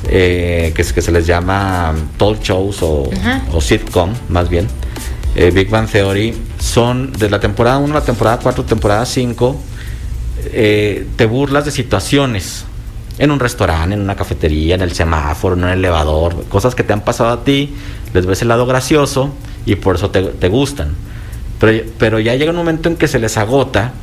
[0.07, 3.09] Eh, que, es- que se les llama talk shows o,
[3.53, 4.67] o sitcom, más bien.
[5.35, 9.55] Eh, Big Bang Theory son de la temporada 1 a la temporada 4, temporada 5
[10.53, 12.65] eh, te burlas de situaciones
[13.19, 16.93] en un restaurante, en una cafetería, en el semáforo, en un elevador, cosas que te
[16.93, 17.73] han pasado a ti,
[18.13, 19.29] les ves el lado gracioso
[19.65, 20.95] y por eso te, te gustan.
[21.59, 23.93] Pero, pero ya llega un momento en que se les agota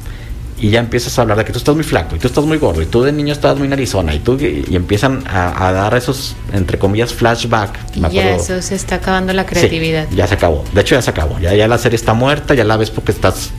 [0.61, 2.59] y ya empiezas a hablar de que tú estás muy flaco y tú estás muy
[2.59, 5.73] gordo y tú de niño estabas muy narizona y tú y, y empiezan a, a
[5.73, 7.79] dar esos, entre comillas, flashback.
[7.97, 10.07] Me ya acuerdo- eso se está acabando la Sí, creatividad.
[10.15, 10.65] ya se acabó.
[10.75, 11.39] De hecho, ya se acabó.
[11.39, 13.51] Ya, ya la serie está muerta, ya la ves porque estás.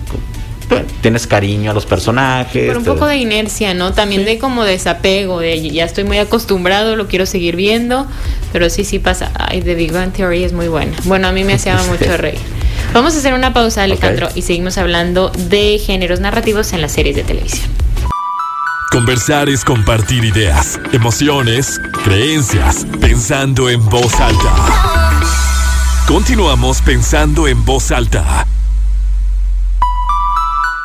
[0.67, 2.67] pues, Tienes cariño a los personajes.
[2.67, 3.93] Por un poco de inercia, ¿no?
[3.93, 8.05] También de como desapego, de ya estoy muy acostumbrado, lo quiero seguir viendo,
[8.51, 9.31] pero sí, sí pasa.
[9.35, 10.91] Ay, The Big Bang Theory es muy buena.
[11.05, 12.38] Bueno, a mí me hacía mucho reír.
[12.93, 17.15] Vamos a hacer una pausa, Alejandro, y seguimos hablando de géneros narrativos en las series
[17.15, 17.69] de televisión.
[18.91, 24.56] Conversar es compartir ideas, emociones, creencias, pensando en voz alta.
[26.08, 28.47] Continuamos pensando en voz alta.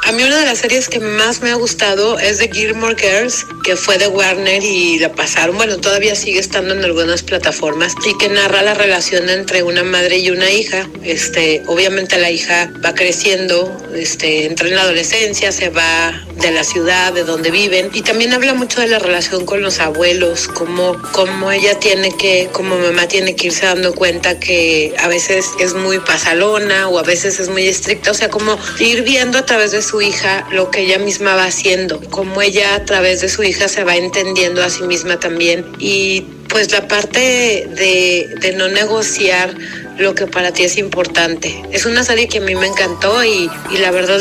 [0.06, 3.46] A mí una de las series que más me ha gustado es The Gilmore Girls,
[3.64, 8.14] que fue de Warner y la pasaron, bueno, todavía sigue estando en algunas plataformas y
[8.18, 10.86] que narra la relación entre una madre y una hija.
[11.02, 16.64] Este, obviamente la hija va creciendo, este, entra en la adolescencia, se va de la
[16.64, 21.00] ciudad, de donde viven y también habla mucho de la relación con los abuelos, como
[21.12, 25.72] como ella tiene que, como mamá tiene que irse dando cuenta que a veces es
[25.72, 29.70] muy pasalona o a veces es muy estricta, o sea, como ir viendo a través
[29.70, 33.42] de su hija lo que ella misma va haciendo, como ella a través de su
[33.42, 35.64] hija se va entendiendo a sí misma también.
[35.78, 39.54] Y pues la parte de, de no negociar
[39.98, 41.62] lo que para ti es importante.
[41.72, 44.20] Es una serie que a mí me encantó y, y la verdad,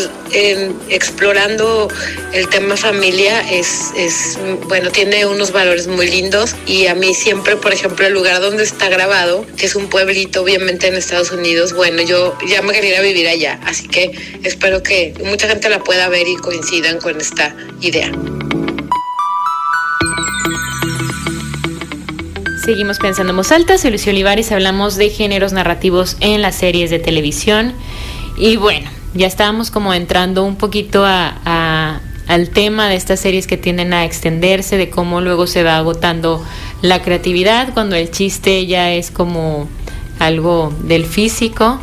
[0.90, 1.88] explorando
[2.34, 7.56] el tema familia es, es, bueno, tiene unos valores muy lindos y a mí siempre,
[7.56, 11.74] por ejemplo, el lugar donde está grabado, que es un pueblito obviamente en Estados Unidos,
[11.74, 14.12] bueno, yo ya me quería vivir allá, así que
[14.44, 18.12] espero que mucha gente la pueda ver y coincidan con esta idea.
[22.64, 26.90] Seguimos pensando en voz alta, soy Lucio Olivares, hablamos de géneros narrativos en las series
[26.90, 27.74] de televisión.
[28.38, 33.48] Y bueno, ya estábamos como entrando un poquito a, a- al tema de estas series
[33.48, 36.42] que tienden a extenderse, de cómo luego se va agotando
[36.82, 39.68] la creatividad, cuando el chiste ya es como
[40.20, 41.80] algo del físico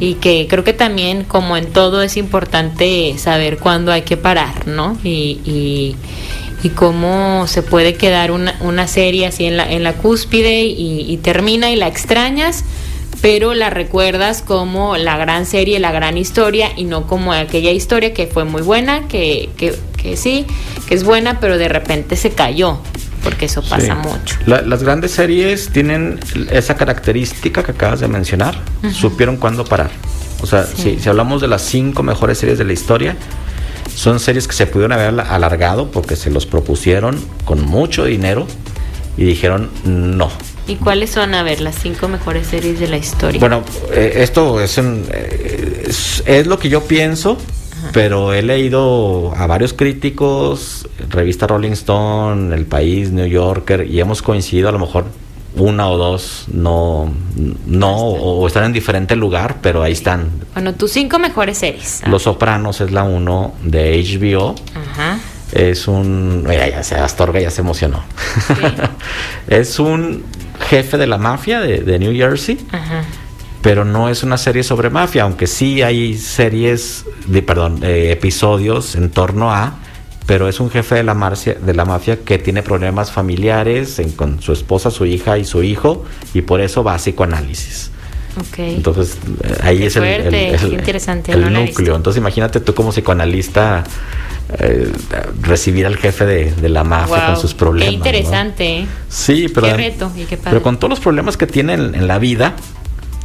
[0.00, 4.66] y que creo que también como en todo es importante saber cuándo hay que parar,
[4.66, 4.96] ¿no?
[5.04, 5.96] Y, y,
[6.62, 11.00] y cómo se puede quedar una, una serie así en la, en la cúspide y,
[11.10, 12.64] y termina y la extrañas,
[13.20, 18.14] pero la recuerdas como la gran serie, la gran historia y no como aquella historia
[18.14, 20.46] que fue muy buena, que, que, que sí,
[20.88, 22.78] que es buena, pero de repente se cayó,
[23.22, 24.08] porque eso pasa Sí.
[24.08, 24.36] mucho.
[24.46, 26.18] La- las grandes series tienen
[26.50, 28.56] esa característica que acabas de mencionar.
[28.92, 29.90] Supieron cuándo parar.
[30.42, 30.94] O sea, Sí.
[30.96, 33.16] si, si hablamos de las cinco mejores series de la historia,
[33.94, 38.46] son series que se pudieron haber ala- alargado porque se los propusieron con mucho dinero
[39.16, 40.30] y dijeron no.
[40.66, 43.40] ¿Y cuáles son, a ver, las cinco mejores series de la historia?
[43.40, 47.36] Bueno, eh, esto es, un, eh, es, es lo que yo pienso,
[47.92, 54.22] pero he leído a varios críticos, revista Rolling Stone, El País, New Yorker, y hemos
[54.22, 55.06] coincidido a lo mejor
[55.54, 57.12] una o dos, no,
[57.66, 60.30] no o están en diferente lugar, pero ahí están.
[60.54, 62.02] Bueno, tus cinco mejores series.
[62.06, 64.54] Los Sopranos es la uno de HBO.
[64.74, 65.18] Ajá.
[65.52, 66.44] Es un.
[66.46, 68.02] Mira, ya se Astorga ya se emocionó.
[69.48, 70.24] es un
[70.68, 73.02] jefe de la mafia de, de New Jersey Ajá.
[73.62, 78.94] pero no es una serie sobre mafia, aunque sí hay series, de, perdón, eh, episodios
[78.94, 79.78] en torno a,
[80.26, 84.12] pero es un jefe de la, marcia- de la mafia que tiene problemas familiares en-
[84.12, 86.04] con su esposa, su hija y su hijo,
[86.34, 87.90] y por eso va a psicoanálisis.
[88.38, 88.58] Ok.
[88.60, 91.96] Entonces, eh, ahí Qué es el, el- interesante, no núcleo.
[91.96, 93.84] Entonces, imagínate tú como psicoanalista
[94.58, 94.90] eh,
[95.42, 97.90] recibir al jefe de, de la mafia con sus problemas.
[97.90, 98.04] Qué ¿no?
[98.06, 98.86] interesante, ¿eh?
[99.08, 100.50] Sí, pero, Qué reto y qué padre.
[100.50, 102.54] pero con todos los problemas que tiene en, en la vida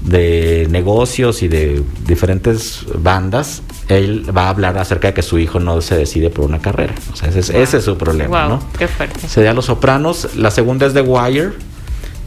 [0.07, 5.59] de negocios y de diferentes bandas, él va a hablar acerca de que su hijo
[5.59, 6.95] no se decide por una carrera.
[7.13, 8.59] O sea, ese es, ese es su problema, Guau, ¿no?
[8.77, 9.27] qué fuerte.
[9.27, 10.35] Sería Los Sopranos.
[10.35, 11.51] La segunda es The Wire,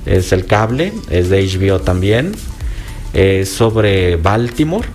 [0.07, 2.33] es el cable, es de HBO también,
[3.15, 4.87] es sobre Baltimore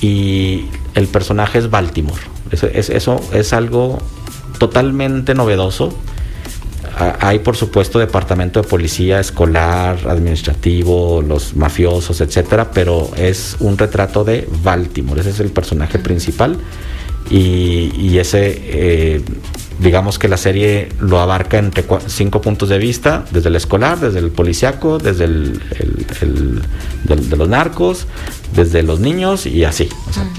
[0.00, 2.20] y el personaje es Baltimore.
[2.50, 3.98] Eso es, eso es algo
[4.58, 5.96] totalmente novedoso.
[6.96, 14.24] Hay, por supuesto, departamento de policía escolar, administrativo, los mafiosos, etcétera, pero es un retrato
[14.24, 15.20] de Baltimore.
[15.20, 16.58] Ese es el personaje principal.
[17.30, 19.22] Y, ese, eh,
[19.78, 24.18] digamos que la serie lo abarca entre cinco puntos de vista: desde el escolar, desde
[24.18, 25.60] el policiaco, desde el,
[27.04, 28.06] de, los narcos,
[28.54, 29.88] desde los niños y así.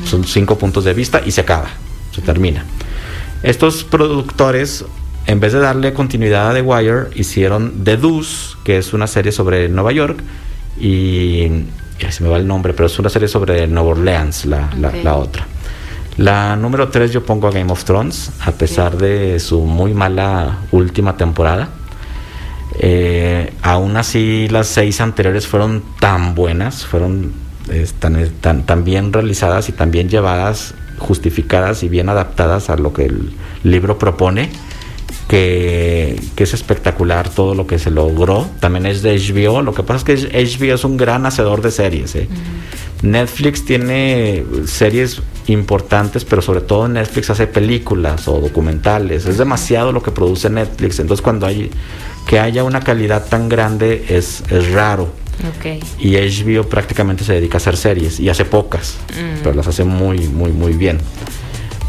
[0.06, 1.70] Son cinco puntos de vista y se acaba,
[2.14, 2.66] se termina.
[3.42, 4.86] Estos productores,
[5.28, 9.32] en vez de darle continuidad a The Wire, hicieron The Deuce, que es una serie
[9.32, 10.20] sobre Nueva York,
[10.80, 11.66] y,
[12.10, 15.46] se me va el nombre, pero es una serie sobre Nueva Orleans, la, la, otra.
[16.18, 20.60] La número 3 yo pongo a Game of Thrones, a pesar de su muy mala
[20.72, 21.70] última temporada.
[22.80, 27.34] Eh, aún así, las seis anteriores fueron tan buenas, fueron
[28.00, 32.94] tan, tan, tan, bien realizadas y tan bien llevadas justificadas y bien adaptadas a lo
[32.94, 34.50] que el libro propone,
[35.32, 38.48] que, es espectacular todo lo que se logró.
[38.60, 41.72] También es de HBO, lo que pasa es que HBO es un gran hacedor de
[41.72, 42.16] series.
[42.16, 42.28] ¿eh?
[43.02, 49.26] Netflix tiene series importantes, pero sobre todo Netflix hace películas o documentales.
[49.26, 51.72] Es demasiado lo que produce Netflix, entonces cuando hay
[52.28, 55.10] que haya una calidad tan grande es, es raro.
[55.98, 59.44] Y HBO prácticamente se dedica a hacer series y hace pocas, mm.
[59.44, 61.00] pero las hace muy, muy, muy bien.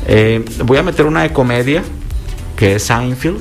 [0.06, 1.82] Eh, voy a meter una de comedia
[2.62, 3.40] que es Seinfeld.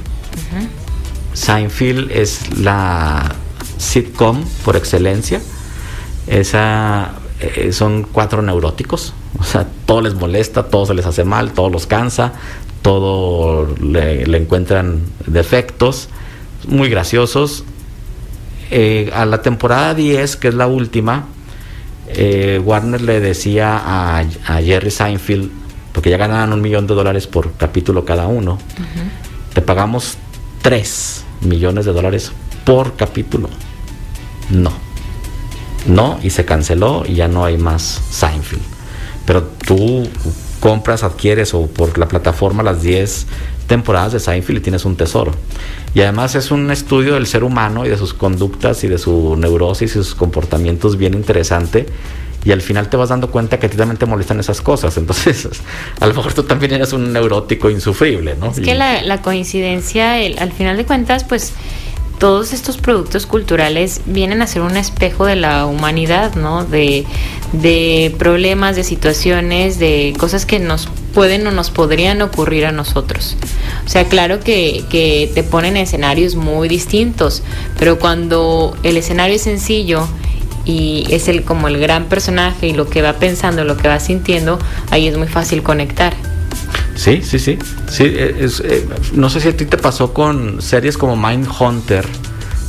[1.33, 3.35] Seinfeld es la
[3.77, 5.39] sitcom por excelencia.
[6.25, 11.69] Eh, son cuatro neuróticos, o sea, todo les molesta, todo se les hace mal, todo
[11.69, 12.33] los cansa,
[12.81, 16.09] todo le encuentran defectos,
[16.67, 17.63] muy graciosos.
[18.71, 21.25] Eh, a la temporada 10, que es la última,
[22.07, 24.23] eh, Warner le decía a,
[24.63, 25.51] Jerry Seinfeld,
[25.93, 28.57] porque ya ganaban un millón de dólares por capítulo cada uno,
[29.53, 30.17] te pagamos
[30.61, 32.31] 3 millones de dólares
[32.65, 33.49] por capítulo.
[34.49, 34.71] No.
[35.87, 38.61] No, y se canceló y ya no hay más Seinfeld.
[39.25, 40.07] Pero tú
[40.59, 43.25] compras, adquieres o por la plataforma las 10
[43.67, 45.31] temporadas de Seinfeld y tienes un tesoro.
[45.93, 49.35] Y además es un estudio del ser humano y de sus conductas y de su
[49.37, 51.87] neurosis y sus comportamientos bien interesante.
[52.43, 54.97] Y al final te vas dando cuenta que a ti también te molestan esas cosas.
[54.97, 55.47] Entonces,
[55.99, 58.51] a lo mejor tú también eres un neurótico insufrible, ¿no?
[58.51, 61.53] Es que la, coincidencia, al final de cuentas, pues
[62.21, 66.63] todos estos productos culturales vienen a ser un espejo de la humanidad, ¿no?
[66.63, 67.03] De,
[67.51, 73.37] de problemas, de situaciones, de cosas que nos pueden o nos podrían ocurrir a nosotros.
[73.87, 77.41] O sea, claro que, que te ponen escenarios muy distintos,
[77.79, 80.07] pero cuando el escenario es sencillo
[80.65, 83.99] y es el como el gran personaje y lo que va pensando, lo que va
[83.99, 86.13] sintiendo, ahí es muy fácil conectar.
[86.95, 87.57] Sí, sí, sí.
[87.89, 92.05] sí eh, eh, no sé si a ti te pasó con series como Mind Hunter,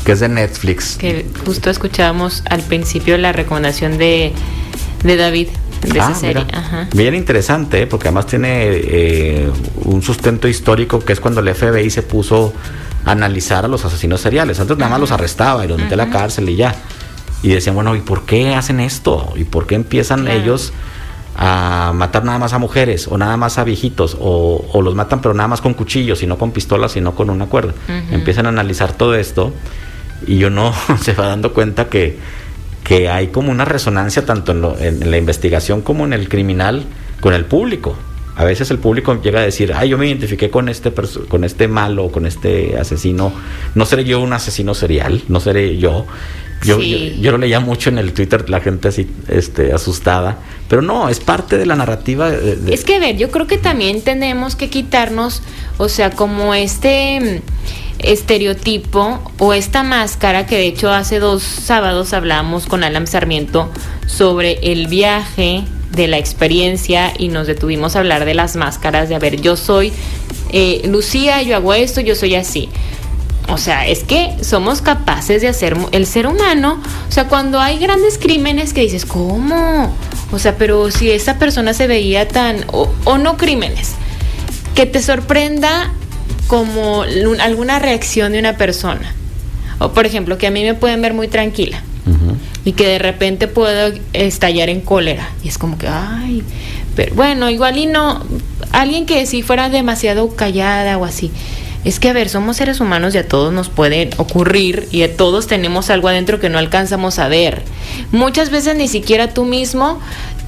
[0.04, 0.96] que es de Netflix.
[0.96, 4.32] Que justo escuchábamos al principio la recomendación de,
[5.04, 5.48] David.
[5.82, 6.46] De esa ah, serie.
[6.94, 7.86] Bien interesante, ¿eh?
[7.86, 9.48] porque además tiene
[9.84, 12.54] un sustento histórico que es cuando el FBI se puso
[13.04, 14.60] a analizar a los asesinos seriales.
[14.60, 16.74] Antes nada más los arrestaba y los metía a la cárcel y ya.
[17.42, 19.32] Y decían, bueno, ¿y por qué hacen esto?
[19.36, 20.72] ¿Y por qué empiezan ellos
[21.34, 25.34] a matar nada más a mujeres o nada más a viejitos o, los matan pero
[25.34, 27.74] nada más con cuchillos y no con pistolas sino con una cuerda.
[28.10, 29.52] Empiezan a analizar todo esto
[30.26, 32.18] y uno se va dando cuenta que,
[32.84, 36.84] que hay como una resonancia tanto en, la investigación como en el criminal
[37.20, 37.96] con el público.
[38.34, 40.90] A veces el público llega a decir, ay, yo me identifiqué con este,
[41.28, 43.30] con este malo, con este asesino.
[43.74, 46.06] No seré yo un asesino serial, no seré yo.
[46.62, 51.08] Yo, yo, lo leía mucho en el Twitter, la gente así este, asustada, pero no,
[51.08, 52.30] es parte de la narrativa.
[52.68, 55.42] Es que, a ver, yo creo que también tenemos que quitarnos,
[55.78, 62.12] o sea, como este mm, estereotipo o esta máscara que de hecho hace dos sábados
[62.12, 63.70] hablamos con Alan Sarmiento
[64.06, 69.14] sobre el viaje de la experiencia y nos detuvimos a hablar de las máscaras, de
[69.14, 69.92] a ver, yo soy
[70.52, 72.68] eh, Lucía, yo hago esto, yo soy así.
[73.48, 76.80] O sea, es que somos capaces de hacer el ser humano.
[77.08, 79.94] O sea, cuando hay grandes crímenes que dices, ¿cómo?
[80.30, 82.64] O sea, pero si esa persona se veía tan...
[82.68, 83.92] O, no crímenes.
[84.74, 85.92] Que te sorprenda
[86.46, 89.14] como alguna reacción de una persona.
[89.78, 91.82] O por ejemplo, que a mí me pueden ver muy tranquila.
[92.64, 95.28] Y que de repente puedo estallar en cólera.
[95.42, 96.44] Y es como que, ay,
[96.94, 98.22] pero bueno, igual y no.
[98.70, 101.32] Alguien que si fuera demasiado callada o así
[101.84, 105.16] es que, a ver, somos seres humanos y a todos nos puede ocurrir y a
[105.16, 107.62] todos tenemos algo adentro que no alcanzamos a ver.
[108.12, 109.98] Muchas veces ni siquiera tú mismo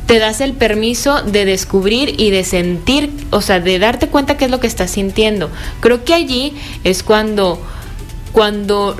[0.07, 4.45] te das el permiso de descubrir y de sentir, o sea, de darte cuenta qué
[4.45, 5.51] es lo que estás sintiendo.
[5.80, 6.55] Creo que allí
[6.85, 7.61] es cuando,
[8.32, 8.97] cuando,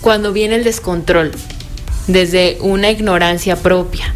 [0.00, 1.32] cuando viene el descontrol,
[2.06, 4.14] desde una ignorancia propia.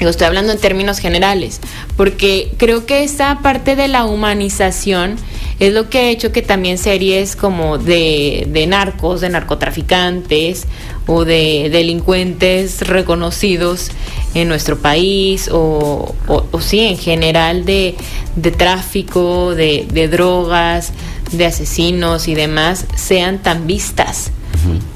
[0.00, 1.60] estoy hablando en términos generales,
[1.96, 5.16] porque creo que esta parte de la humanización
[5.62, 10.66] es lo que ha hecho que también series como de, de narcos, de narcotraficantes
[11.06, 13.92] o de delincuentes reconocidos
[14.34, 17.94] en nuestro país o, o, sí, en general de,
[18.34, 20.92] de tráfico, de, de, drogas,
[21.30, 24.32] de asesinos y demás, sean tan vistas.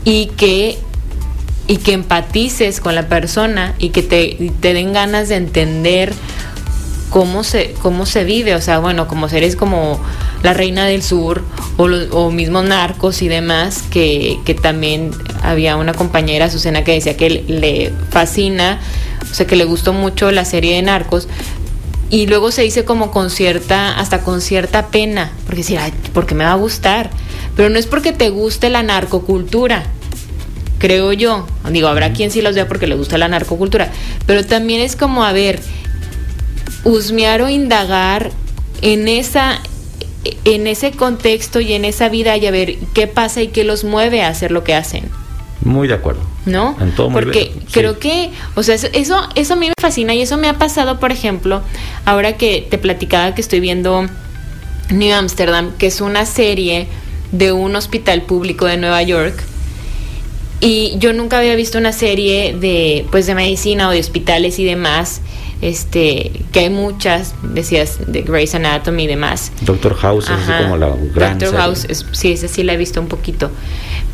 [0.05, 0.79] Y que
[1.69, 6.13] y que empatices con la persona y que te, te den ganas de entender
[7.11, 10.01] cómo se, cómo se vive, o sea, bueno, como seres como
[10.47, 11.43] la Reina del Sur
[11.77, 15.11] o, o mismos narcos y demás, que, que, también
[15.43, 18.79] había una compañera, Susana, que decía que le fascina,
[19.29, 21.27] o sea, que le gustó mucho la serie de narcos,
[22.11, 26.37] y luego se dice como con cierta, hasta con cierta pena, porque decir, ay, porque
[26.37, 27.11] me va a gustar,
[27.57, 29.83] pero no es porque te guste la narcocultura,
[30.79, 33.91] creo yo, digo, habrá quien sí los vea porque le gusta la narcocultura,
[34.27, 35.59] pero también es como, a ver,
[36.85, 38.31] husmear o indagar
[38.81, 39.59] en esa
[40.45, 43.85] en ese contexto y en esa vida y a ver qué pasa y qué los
[43.85, 45.11] mueve a hacer lo que hacen.
[45.63, 46.21] Muy de acuerdo.
[46.45, 46.77] ¿No?
[46.81, 50.37] En todo Porque creo que, o sea, eso, eso a mí me fascina y eso
[50.37, 51.63] me ha pasado, por ejemplo,
[52.05, 54.07] ahora que te platicaba que estoy viendo
[54.91, 56.87] New Amsterdam, que es una serie
[57.33, 59.43] de un hospital público de Nueva York.
[60.61, 64.65] Y yo nunca había visto una serie de, pues, de medicina o de hospitales y
[64.65, 65.21] demás
[65.61, 69.53] este que hay muchas, decías, de Grey's Anatomy y demás.
[69.63, 73.01] Doctor House es así como la gran Doctor House, sí, esa sí la he visto
[73.01, 73.51] un poquito.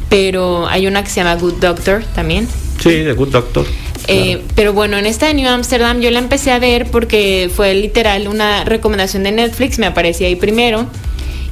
[0.09, 2.47] Pero hay una que se llama Good Doctor también.
[2.81, 3.67] Sí, de Good Doctor.
[4.09, 7.73] Eh, Pero bueno, en esta de New Amsterdam yo la empecé a ver porque fue
[7.75, 10.87] literal una recomendación de Netflix, me aparecía ahí primero.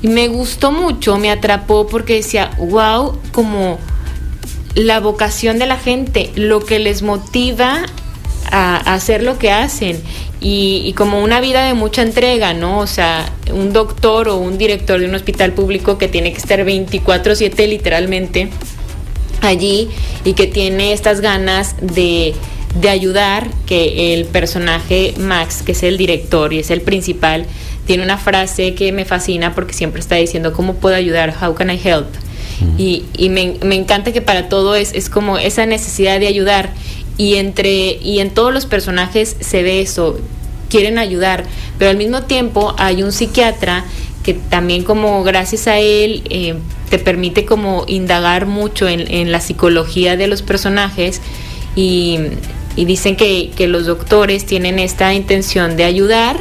[0.03, 3.79] Y me gustó mucho, me atrapó porque decía, wow, como
[4.75, 7.83] la vocación de la gente, lo que les motiva
[8.51, 10.01] a, hacer lo que hacen
[10.41, 12.79] y, como una vida de mucha entrega, ¿no?
[12.79, 16.65] O sea, un doctor o un director de un hospital público que tiene que estar
[16.65, 18.49] 24/7 literalmente
[19.43, 19.89] allí
[20.25, 22.35] y que tiene estas ganas de,
[22.81, 27.47] de ayudar, que el personaje Max, que es el director y es el principal,
[27.87, 31.35] tiene una frase que me fascina porque siempre está diciendo, ¿cómo puedo ayudar?
[31.43, 32.07] How can I help?
[32.77, 36.71] Y, y me, me, encanta que para todo es, es como esa necesidad de ayudar
[37.21, 40.19] y entre y en todos los personajes se ve eso
[40.71, 41.45] quieren ayudar
[41.79, 43.85] pero al mismo tiempo hay un psiquiatra
[44.23, 46.55] que también como gracias a él eh,
[46.89, 51.21] te permite como indagar mucho en, la psicología de los personajes
[51.77, 52.19] y,
[52.75, 56.39] dicen que, que, los doctores tienen esta intención de ayudar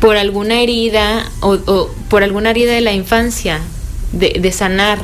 [0.00, 3.60] por alguna herida o, o por alguna herida de la infancia
[4.12, 5.00] de, de sanar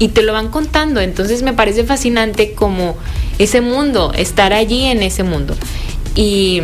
[0.00, 1.00] y te lo van contando.
[1.00, 2.96] Entonces me parece fascinante como
[3.42, 5.54] ese mundo, estar allí en ese mundo.
[6.14, 6.62] Y,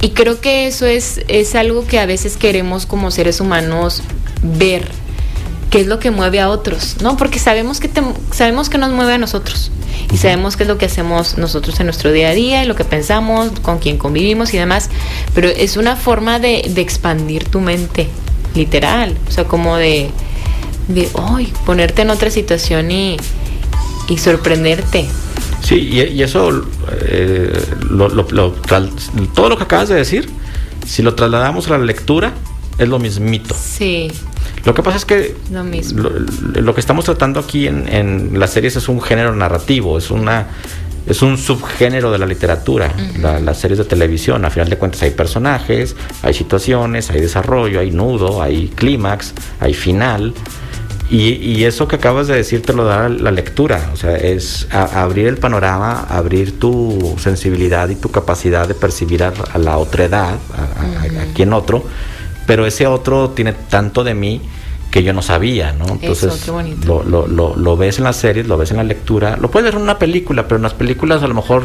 [0.00, 4.02] y creo que eso es, es algo que a veces queremos como seres humanos
[4.42, 4.88] ver
[5.70, 7.16] qué es lo que mueve a otros, ¿no?
[7.16, 9.70] Porque sabemos que te, sabemos que nos mueve a nosotros
[10.12, 12.74] y sabemos qué es lo que hacemos nosotros en nuestro día a día y lo
[12.74, 14.90] que pensamos, con quién convivimos y demás,
[15.34, 18.08] pero es una forma de, de expandir tu mente,
[18.54, 20.10] literal, o sea, como de,
[20.88, 23.16] de hoy ponerte en otra situación y,
[24.08, 25.06] y sorprenderte.
[25.62, 26.62] Sí, y, y eso,
[27.02, 28.52] eh, lo, lo, lo,
[29.34, 30.28] todo lo que acabas de decir,
[30.86, 32.32] si lo trasladamos a la lectura,
[32.78, 33.54] es lo mismito.
[33.54, 34.10] Sí.
[34.64, 36.02] Lo que pasa es que lo, mismo.
[36.02, 40.10] lo, lo que estamos tratando aquí en, en, las series es un género narrativo, es
[40.10, 40.48] una
[41.06, 43.20] es un subgénero de la literatura, uh -huh.
[43.20, 44.44] la, las series de televisión.
[44.44, 49.74] A final de cuentas hay personajes, hay situaciones, hay desarrollo, hay nudo, hay clímax, hay
[49.74, 50.34] final.
[51.10, 54.68] Y, y, eso que acabas de decir te lo da la lectura, o sea, es
[54.70, 59.76] a, abrir el panorama, abrir tu sensibilidad y tu capacidad de percibir a, a la
[59.78, 61.30] otra edad, a, uh -huh.
[61.30, 61.82] a, quien otro,
[62.46, 64.40] pero ese otro tiene tanto de mí
[64.90, 65.86] que yo no sabía, ¿no?
[65.86, 69.36] Entonces Eso, lo, lo, lo, lo, ves en las series, lo ves en la lectura,
[69.36, 71.64] lo puedes ver en una película, pero en las películas a lo mejor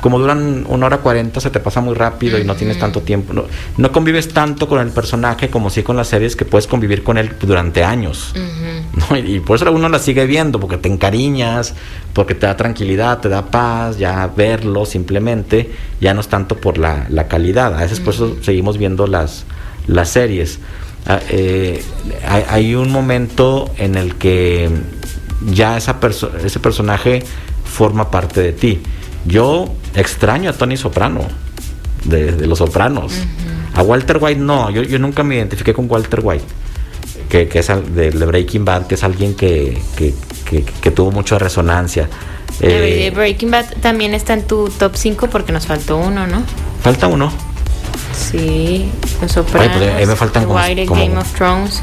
[0.00, 3.32] como duran una hora cuarenta se te pasa muy rápido y no tienes tanto tiempo,
[3.32, 3.44] no,
[3.76, 7.18] no, convives tanto con el personaje como sí con las series que puedes convivir con
[7.18, 9.10] él durante años, uh -huh.
[9.10, 9.16] ¿no?
[9.16, 11.74] y, y, por eso uno la sigue viendo, porque te encariñas,
[12.12, 15.70] porque te da tranquilidad, te da paz, ya verlo simplemente,
[16.00, 18.04] ya no es tanto por la, la calidad, a veces uh -huh.
[18.04, 19.44] por eso seguimos viendo las,
[19.86, 20.58] las series.
[21.08, 21.82] Ah, eh,
[22.28, 24.68] hay, hay un momento en el que
[25.52, 27.22] ya esa perso- ese personaje
[27.64, 28.80] forma parte de ti.
[29.26, 31.20] Yo extraño a Tony Soprano,
[32.04, 33.12] de, de Los Sopranos.
[33.74, 36.44] A Walter White no, yo, yo nunca me identifiqué con Walter White,
[37.28, 42.08] que, que es de, de Breaking Bad, que es alguien que, que, tuvo mucha resonancia.
[42.60, 46.42] Eh, Breaking Bad también está en tu top 5 porque nos faltó uno, ¿no?
[46.82, 47.30] falta uno.
[48.14, 48.88] Sí,
[49.20, 51.82] Los Sopranos, pues, ahí me faltan como- Wire, como- Game of Thrones,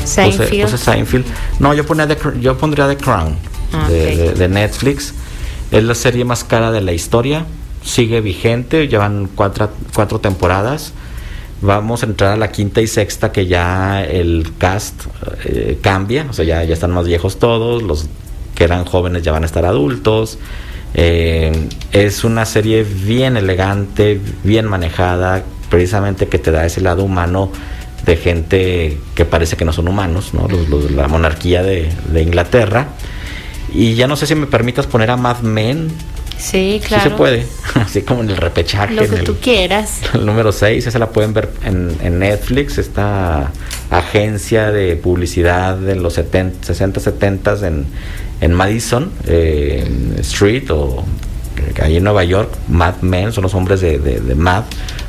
[0.00, 0.62] Puse, Seinfeld.
[0.62, 1.24] puse Seinfeld.
[1.58, 3.36] No, yo, ponía The yo pondría The Crown
[3.72, 4.16] Ah, de, ok.
[4.16, 5.14] de- de Netflix.
[5.70, 7.44] Es la serie más cara de la historia.
[7.82, 8.88] Sigue vigente.
[8.88, 10.92] Llevan cuatro, cuatro temporadas.
[11.60, 14.94] Vamos a entrar a la quinta y sexta que ya el cast
[15.44, 16.26] eh, cambia.
[16.30, 17.82] O sea, ya, ya están más viejos todos.
[17.82, 18.06] Los
[18.54, 20.38] que eran jóvenes ya van a estar adultos.
[20.94, 27.50] Eh, es una serie bien elegante, bien manejada, precisamente que te da ese lado humano
[28.06, 30.48] de gente que parece que no son humanos, ¿no?
[30.48, 31.90] Los- los la monarquía de
[32.22, 32.88] Inglaterra.
[33.72, 35.88] Y ya no sé si me permitas poner a Mad Men.
[36.38, 37.02] Sí, claro.
[37.04, 38.94] Sí se puede, así como en el repechaje.
[38.94, 40.00] Lo en que el- tú quieras.
[40.14, 43.50] el número 6, esa la pueden ver en, en Netflix, esta
[43.90, 47.86] agencia de publicidad de los 70, 60, 70 en,
[48.40, 49.86] en Madison eh,
[50.20, 51.04] Street o
[51.82, 54.62] ahí en Nueva York, Mad Men, son los hombres de, de- de Mad,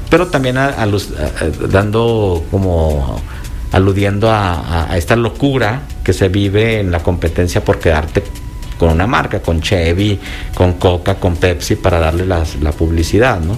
[0.09, 3.21] pero también a- a los- a- a- dando como
[3.71, 8.23] aludiendo a, a- a esta locura que se vive en la competencia por quedarte
[8.79, 10.17] con una marca, con Chevy,
[10.55, 13.55] con Coca, con Pepsi, para darle las- la publicidad, ¿no?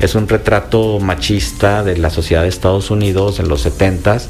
[0.00, 4.26] Es un retrato machista de la sociedad de Estados Unidos en los 70s,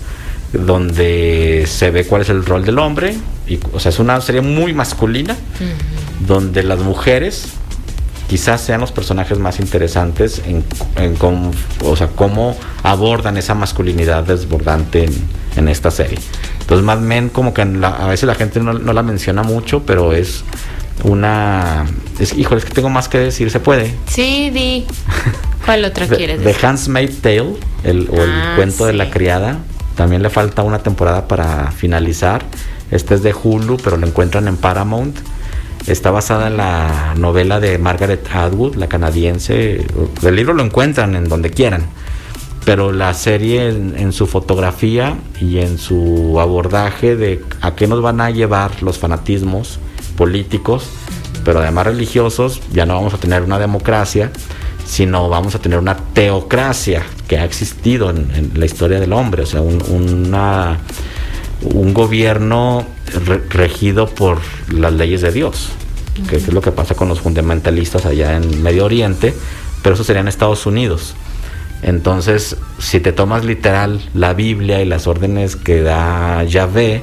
[0.53, 3.16] donde se ve cuál es el rol del hombre,
[3.49, 5.36] y, o sea, es una serie muy masculina,
[6.26, 7.45] donde las mujeres
[8.28, 10.64] quizás sean los personajes más interesantes en,
[10.97, 11.51] en cómo,
[11.84, 15.12] o sea, cómo abordan esa masculinidad desbordante en,
[15.57, 16.18] en esta serie.
[16.63, 19.83] Entonces, Mad Men, como que la- a veces la gente no, no la menciona mucho,
[19.85, 20.43] pero es
[21.05, 21.85] una.
[22.19, 23.95] Es, híjole, es que tengo más que decir, se puede.
[24.07, 24.87] Sí, di.
[25.65, 26.67] ¿Cuál otra The, quieres The decir?
[26.67, 27.55] Handmaid's Tale,
[27.85, 29.59] el, o el Ah, cuento de la criada,
[29.97, 32.45] también le falta una temporada para finalizar.
[32.91, 35.17] Este es de Hulu, pero lo encuentran en Paramount.
[35.87, 39.85] Está basada en la novela de Margaret Atwood, la canadiense.
[40.23, 41.87] El libro lo encuentran en donde quieran.
[42.65, 48.01] Pero la serie en, en su fotografía y en su abordaje de a qué nos
[48.03, 49.81] van a llevar los fanatismos
[50.17, 50.85] políticos,
[51.45, 54.31] pero además religiosos, ya no vamos a tener una democracia,
[54.87, 59.47] sino vamos a tener una teocracia que ha existido en, la historia del hombre, o
[59.47, 60.79] sea, un, una,
[61.65, 62.85] un gobierno
[63.27, 64.39] re- regido por
[64.73, 65.71] las leyes de Dios,
[66.29, 69.35] que es lo que pasa con los fundamentalistas allá en Medio Oriente,
[69.83, 71.15] pero eso sería en Estados Unidos.
[71.83, 77.03] Entonces, si te tomas literal la Biblia y las órdenes que da Yahvé,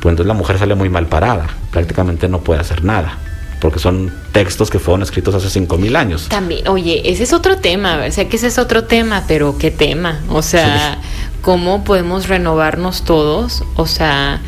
[0.00, 3.18] pues entonces la mujer sale muy mal parada, prácticamente no puede hacer nada,
[3.60, 6.28] porque son textos que fueron escritos hace 5000 años.
[6.28, 9.70] También, oye, ese es otro tema, o sea que ese es otro tema, pero qué
[9.70, 10.98] tema, o sea,
[11.40, 14.40] cómo podemos renovarnos todos, o sea,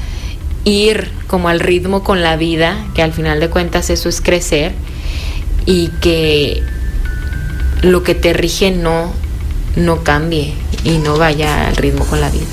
[0.65, 4.75] ir como al ritmo con la vida, que al final de cuentas eso es crecer
[5.65, 6.63] y que
[7.83, 9.13] lo que te rige no
[9.77, 10.55] no cambie
[10.85, 12.47] y no vaya al ritmo con la vida.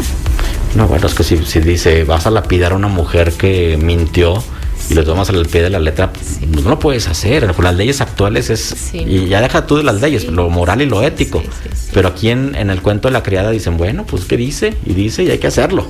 [0.76, 4.44] No, bueno, es que si, si dice, vas a lapidar a una mujer que mintió
[4.90, 7.52] y lo tomas al pie de la letra, pues no lo puedes hacer.
[7.54, 8.62] Con las leyes actuales es.
[8.62, 9.00] Sí.
[9.00, 10.28] Y ya deja tú de las leyes, Sí.
[10.30, 11.40] lo moral y lo ético.
[11.42, 11.90] Sí, sí, sí.
[11.94, 14.76] Pero aquí en, en el cuento de la criada dicen, bueno, pues ¿qué dice?
[14.86, 15.88] Y dice y hay que hacerlo.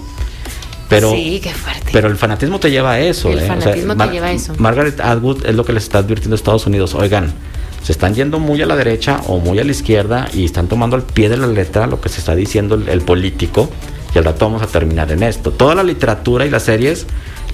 [0.90, 1.90] Pero, sí, qué fuerte.
[1.92, 3.30] pero el fanatismo te lleva a eso.
[3.30, 3.42] El ¿eh?
[3.44, 4.54] O sea, fanatismo te lleva a eso.
[4.58, 6.96] Margaret Atwood es lo que les está advirtiendo a Estados Unidos.
[6.96, 7.34] Oigan,
[7.88, 10.98] se están yendo muy a la derecha o muy a la izquierda y están tomando
[10.98, 13.70] al pie de la letra lo que se está diciendo el, el político.
[14.14, 15.52] Y al rato vamos a terminar en esto.
[15.52, 17.06] Toda la literatura y las series,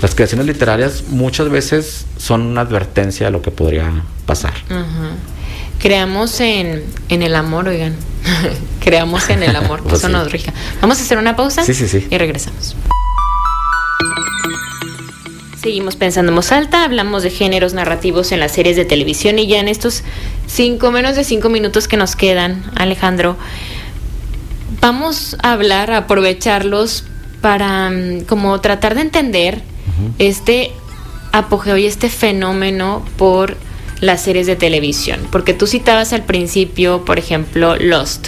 [0.02, 3.92] las creaciones literarias, muchas veces son una advertencia de lo que podría
[4.26, 4.54] pasar.
[4.72, 5.12] Ajá.
[5.78, 7.94] Creamos en, en el amor, oigan.
[8.84, 10.14] Creamos en el amor, que Pues eso sí.
[10.14, 10.52] nos rija.
[10.82, 12.08] Vamos a hacer una pausa Sí, sí, sí.
[12.10, 12.76] y regresamos.
[15.64, 19.48] Seguimos pensando en voz alta, hablamos de géneros narrativos en las series de televisión y
[19.48, 20.04] ya en estos
[20.46, 23.38] cinco, menos de cinco minutos que nos quedan, Alejandro,
[24.82, 27.06] vamos a hablar, a aprovecharlos
[27.40, 29.62] para mm, como tratar de entender
[30.20, 30.74] este
[31.32, 33.56] apogeo y este fenómeno por
[34.02, 35.22] las series de televisión.
[35.32, 38.28] Porque tú citabas al principio, por ejemplo, Lost,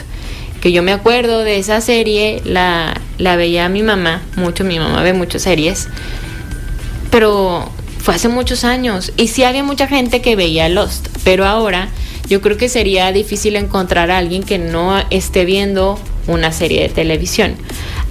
[0.62, 5.04] que yo me acuerdo de esa serie, la, la veía mi mamá, mucho, mi mamá
[5.04, 5.90] ve muchas series,
[7.16, 11.88] pero fue hace muchos años y sí había mucha gente que veía Lost, pero ahora
[12.28, 15.98] yo creo que sería difícil encontrar a alguien que no esté viendo
[16.28, 17.56] una serie de televisión.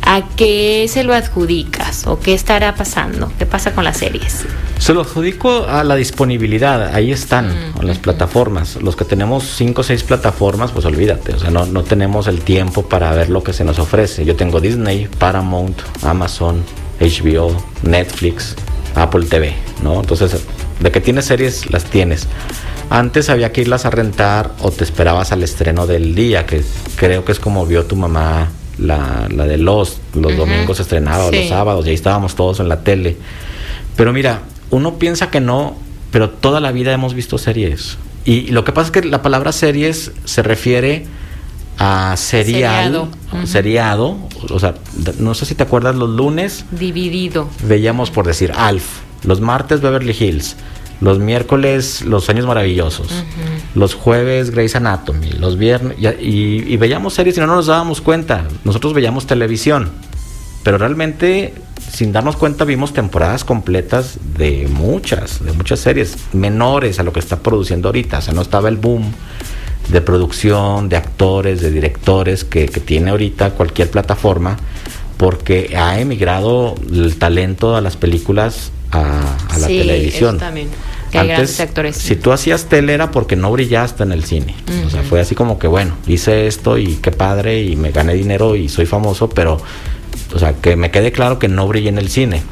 [0.00, 3.30] ¿A qué se lo adjudicas o qué estará pasando?
[3.38, 4.46] ¿Qué pasa con las series?
[4.78, 8.76] Se lo adjudico a la disponibilidad, ahí están Mm, las plataformas.
[8.76, 12.40] Los que tenemos cinco o seis plataformas, pues olvídate, o sea, no, no tenemos el
[12.40, 14.24] tiempo para ver lo que se nos ofrece.
[14.24, 16.64] Yo tengo Disney, Paramount, Amazon,
[17.00, 18.56] HBO, Netflix,
[18.94, 20.00] Apple TV, ¿no?
[20.00, 20.44] Entonces,
[20.80, 22.26] de que tienes series, las tienes.
[22.90, 26.62] Antes había que irlas a rentar o te esperabas al estreno del día, que
[26.96, 29.98] creo que es como vio tu mamá la, la de Lost.
[30.14, 30.40] Los Ujú.
[30.42, 31.36] domingos estrenaba, Sí.
[31.36, 33.16] los sábados, y ahí estábamos todos en la tele.
[33.96, 35.76] Pero mira, uno piensa que no,
[36.10, 37.96] pero toda la vida hemos visto series.
[38.24, 41.06] Y lo que pasa es que la palabra series se refiere
[41.78, 43.08] a serial, Seriado.
[43.46, 44.16] Seriado.
[44.50, 44.74] O sea,
[45.18, 47.48] no sé si te acuerdas, los lunes Dividido.
[47.66, 48.84] veíamos por decir Alf,
[49.24, 50.56] los martes Beverly Hills,
[51.00, 53.08] los miércoles Los Años Maravillosos,
[53.74, 58.00] los jueves Grey's Anatomy, los viernes y, y- y veíamos series y no nos dábamos
[58.00, 58.44] cuenta.
[58.64, 59.90] Nosotros veíamos televisión,
[60.62, 61.54] pero realmente
[61.92, 67.20] sin darnos cuenta vimos temporadas completas de muchas, de muchas series menores a lo que
[67.20, 68.18] está produciendo ahorita.
[68.18, 69.12] O sea, no estaba el boom
[69.88, 74.56] de producción, de actores, de directores que, que tiene ahorita cualquier plataforma,
[75.16, 79.20] porque ha emigrado el talento a las películas a,
[79.50, 80.36] a la Sí, televisión.
[80.36, 80.68] eso también,
[81.12, 81.96] que hay grandes actores.
[81.96, 84.54] Si tú hacías tele era porque no brillaste en el cine.
[84.86, 88.14] O sea, fue así como que, bueno, hice esto y qué padre y me gané
[88.14, 89.58] dinero y soy famoso, pero,
[90.34, 92.42] o sea, que me quede claro que no brillé en el cine.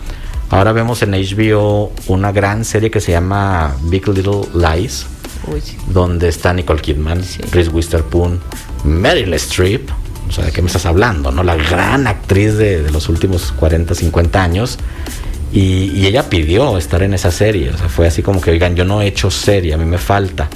[0.51, 5.07] Ahora vemos en HBO una gran serie que se llama Big Little Lies,
[5.49, 7.41] Uy, donde está Nicole Kidman, Sí.
[7.51, 8.41] Reese Witherspoon,
[8.85, 9.89] Meryl Streep,
[10.29, 11.31] o sea, ¿de qué me estás hablando?
[11.31, 14.79] no La gran actriz de, de los últimos 40, 50 años.
[15.53, 18.75] Y, y ella pidió estar en esa serie, o sea, fue así como que, oigan,
[18.75, 20.49] yo no he hecho serie, a mí me falta.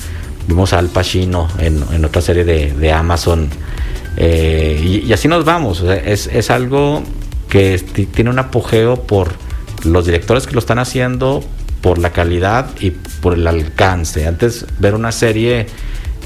[0.49, 3.51] Vimos a Al Pacino en, en otra serie de, de Amazon.
[4.17, 7.03] eh, y, y así nos vamos, o sea, es, es algo
[7.51, 7.79] que
[8.15, 9.35] tiene un apogeo por
[9.85, 11.45] los directores que lo están haciendo,
[11.81, 14.27] por la calidad y por el alcance.
[14.27, 15.67] Antes ver una serie,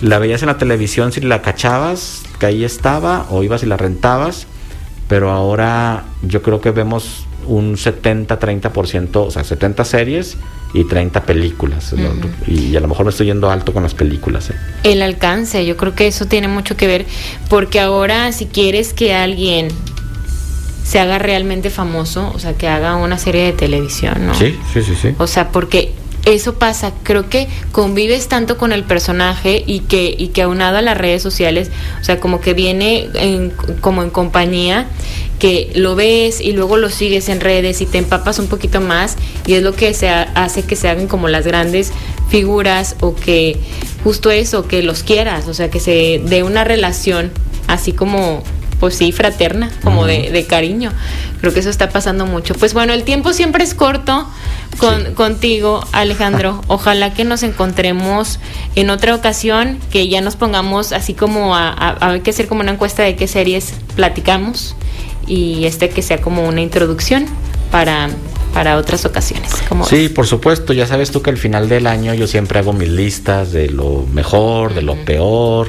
[0.01, 3.77] la veías en la televisión si la cachabas, que ahí estaba, o ibas y la
[3.77, 4.47] rentabas,
[5.09, 10.37] pero ahora yo creo que vemos un 70-30%, o sea, 70 series
[10.73, 11.95] y 30 películas.
[12.47, 14.51] Y a lo mejor me estoy yendo alto con las películas.
[14.51, 14.55] ¿eh?
[14.85, 17.07] El alcance, yo creo que eso tiene mucho que ver,
[17.49, 19.69] porque ahora si quieres que alguien
[20.91, 24.35] se haga realmente famoso, o sea, que haga una serie de televisión, ¿no?
[24.35, 25.15] Sí, sí, sí, sí.
[25.19, 25.93] O sea, porque
[26.25, 30.83] eso pasa, creo que convives tanto con el personaje y que, y que aunado a
[30.83, 31.71] las redes sociales,
[32.01, 34.87] o sea, como que viene en- como en compañía,
[35.39, 39.17] que lo ves y luego lo sigues en redes y te empapas un poquito más
[39.47, 41.93] y es lo que se ha- hace que se hagan como las grandes
[42.31, 43.59] figuras o que
[44.03, 47.31] justo eso, que los quieras, o sea, que se dé una relación
[47.69, 48.43] así como
[48.81, 50.91] pues sí, fraterna, como de, de cariño.
[51.41, 52.55] Creo que eso está pasando mucho.
[52.55, 54.27] Pues bueno, el tiempo siempre es corto
[54.79, 55.13] con, Sí.
[55.13, 56.63] contigo, Alejandro.
[56.67, 58.41] Ojalá que nos encontremos
[58.75, 62.49] en otra ocasión, que ya nos pongamos así como a, a, a hay que hacer
[62.49, 64.75] como una encuesta de qué series platicamos
[65.27, 67.27] y este que sea como una introducción
[67.71, 68.09] para,
[68.55, 69.53] para otras ocasiones.
[69.69, 72.73] Como Sí, por supuesto, ya sabes tú que al final del año yo siempre hago
[72.73, 75.69] mis listas de lo mejor, de lo peor,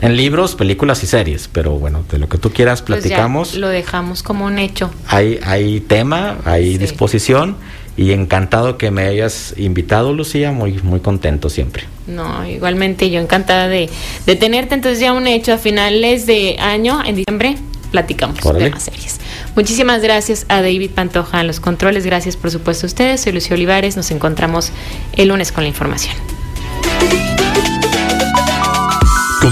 [0.00, 3.54] en libros, películas y series, pero bueno, de lo que tú quieras Pues ya platicamos.
[3.54, 4.90] lo dejamos como un hecho.
[5.06, 6.78] hay, hay tema, hay Sí.
[6.78, 7.56] disposición
[7.96, 11.84] y encantado que me hayas invitado, Lucía, muy, muy contento siempre.
[12.06, 13.90] No, igualmente yo encantada de,
[14.26, 14.74] de tenerte.
[14.74, 17.56] Entonces ya un hecho a finales de año, en diciembre,
[17.90, 18.66] platicamos Órale.
[18.66, 19.20] de más series.
[19.54, 22.06] Muchísimas gracias a David Pantoja en los controles.
[22.06, 23.20] Gracias por supuesto a ustedes.
[23.20, 23.96] Soy Lucio Olivares.
[23.96, 24.72] Nos encontramos
[25.16, 26.14] el lunes con la información.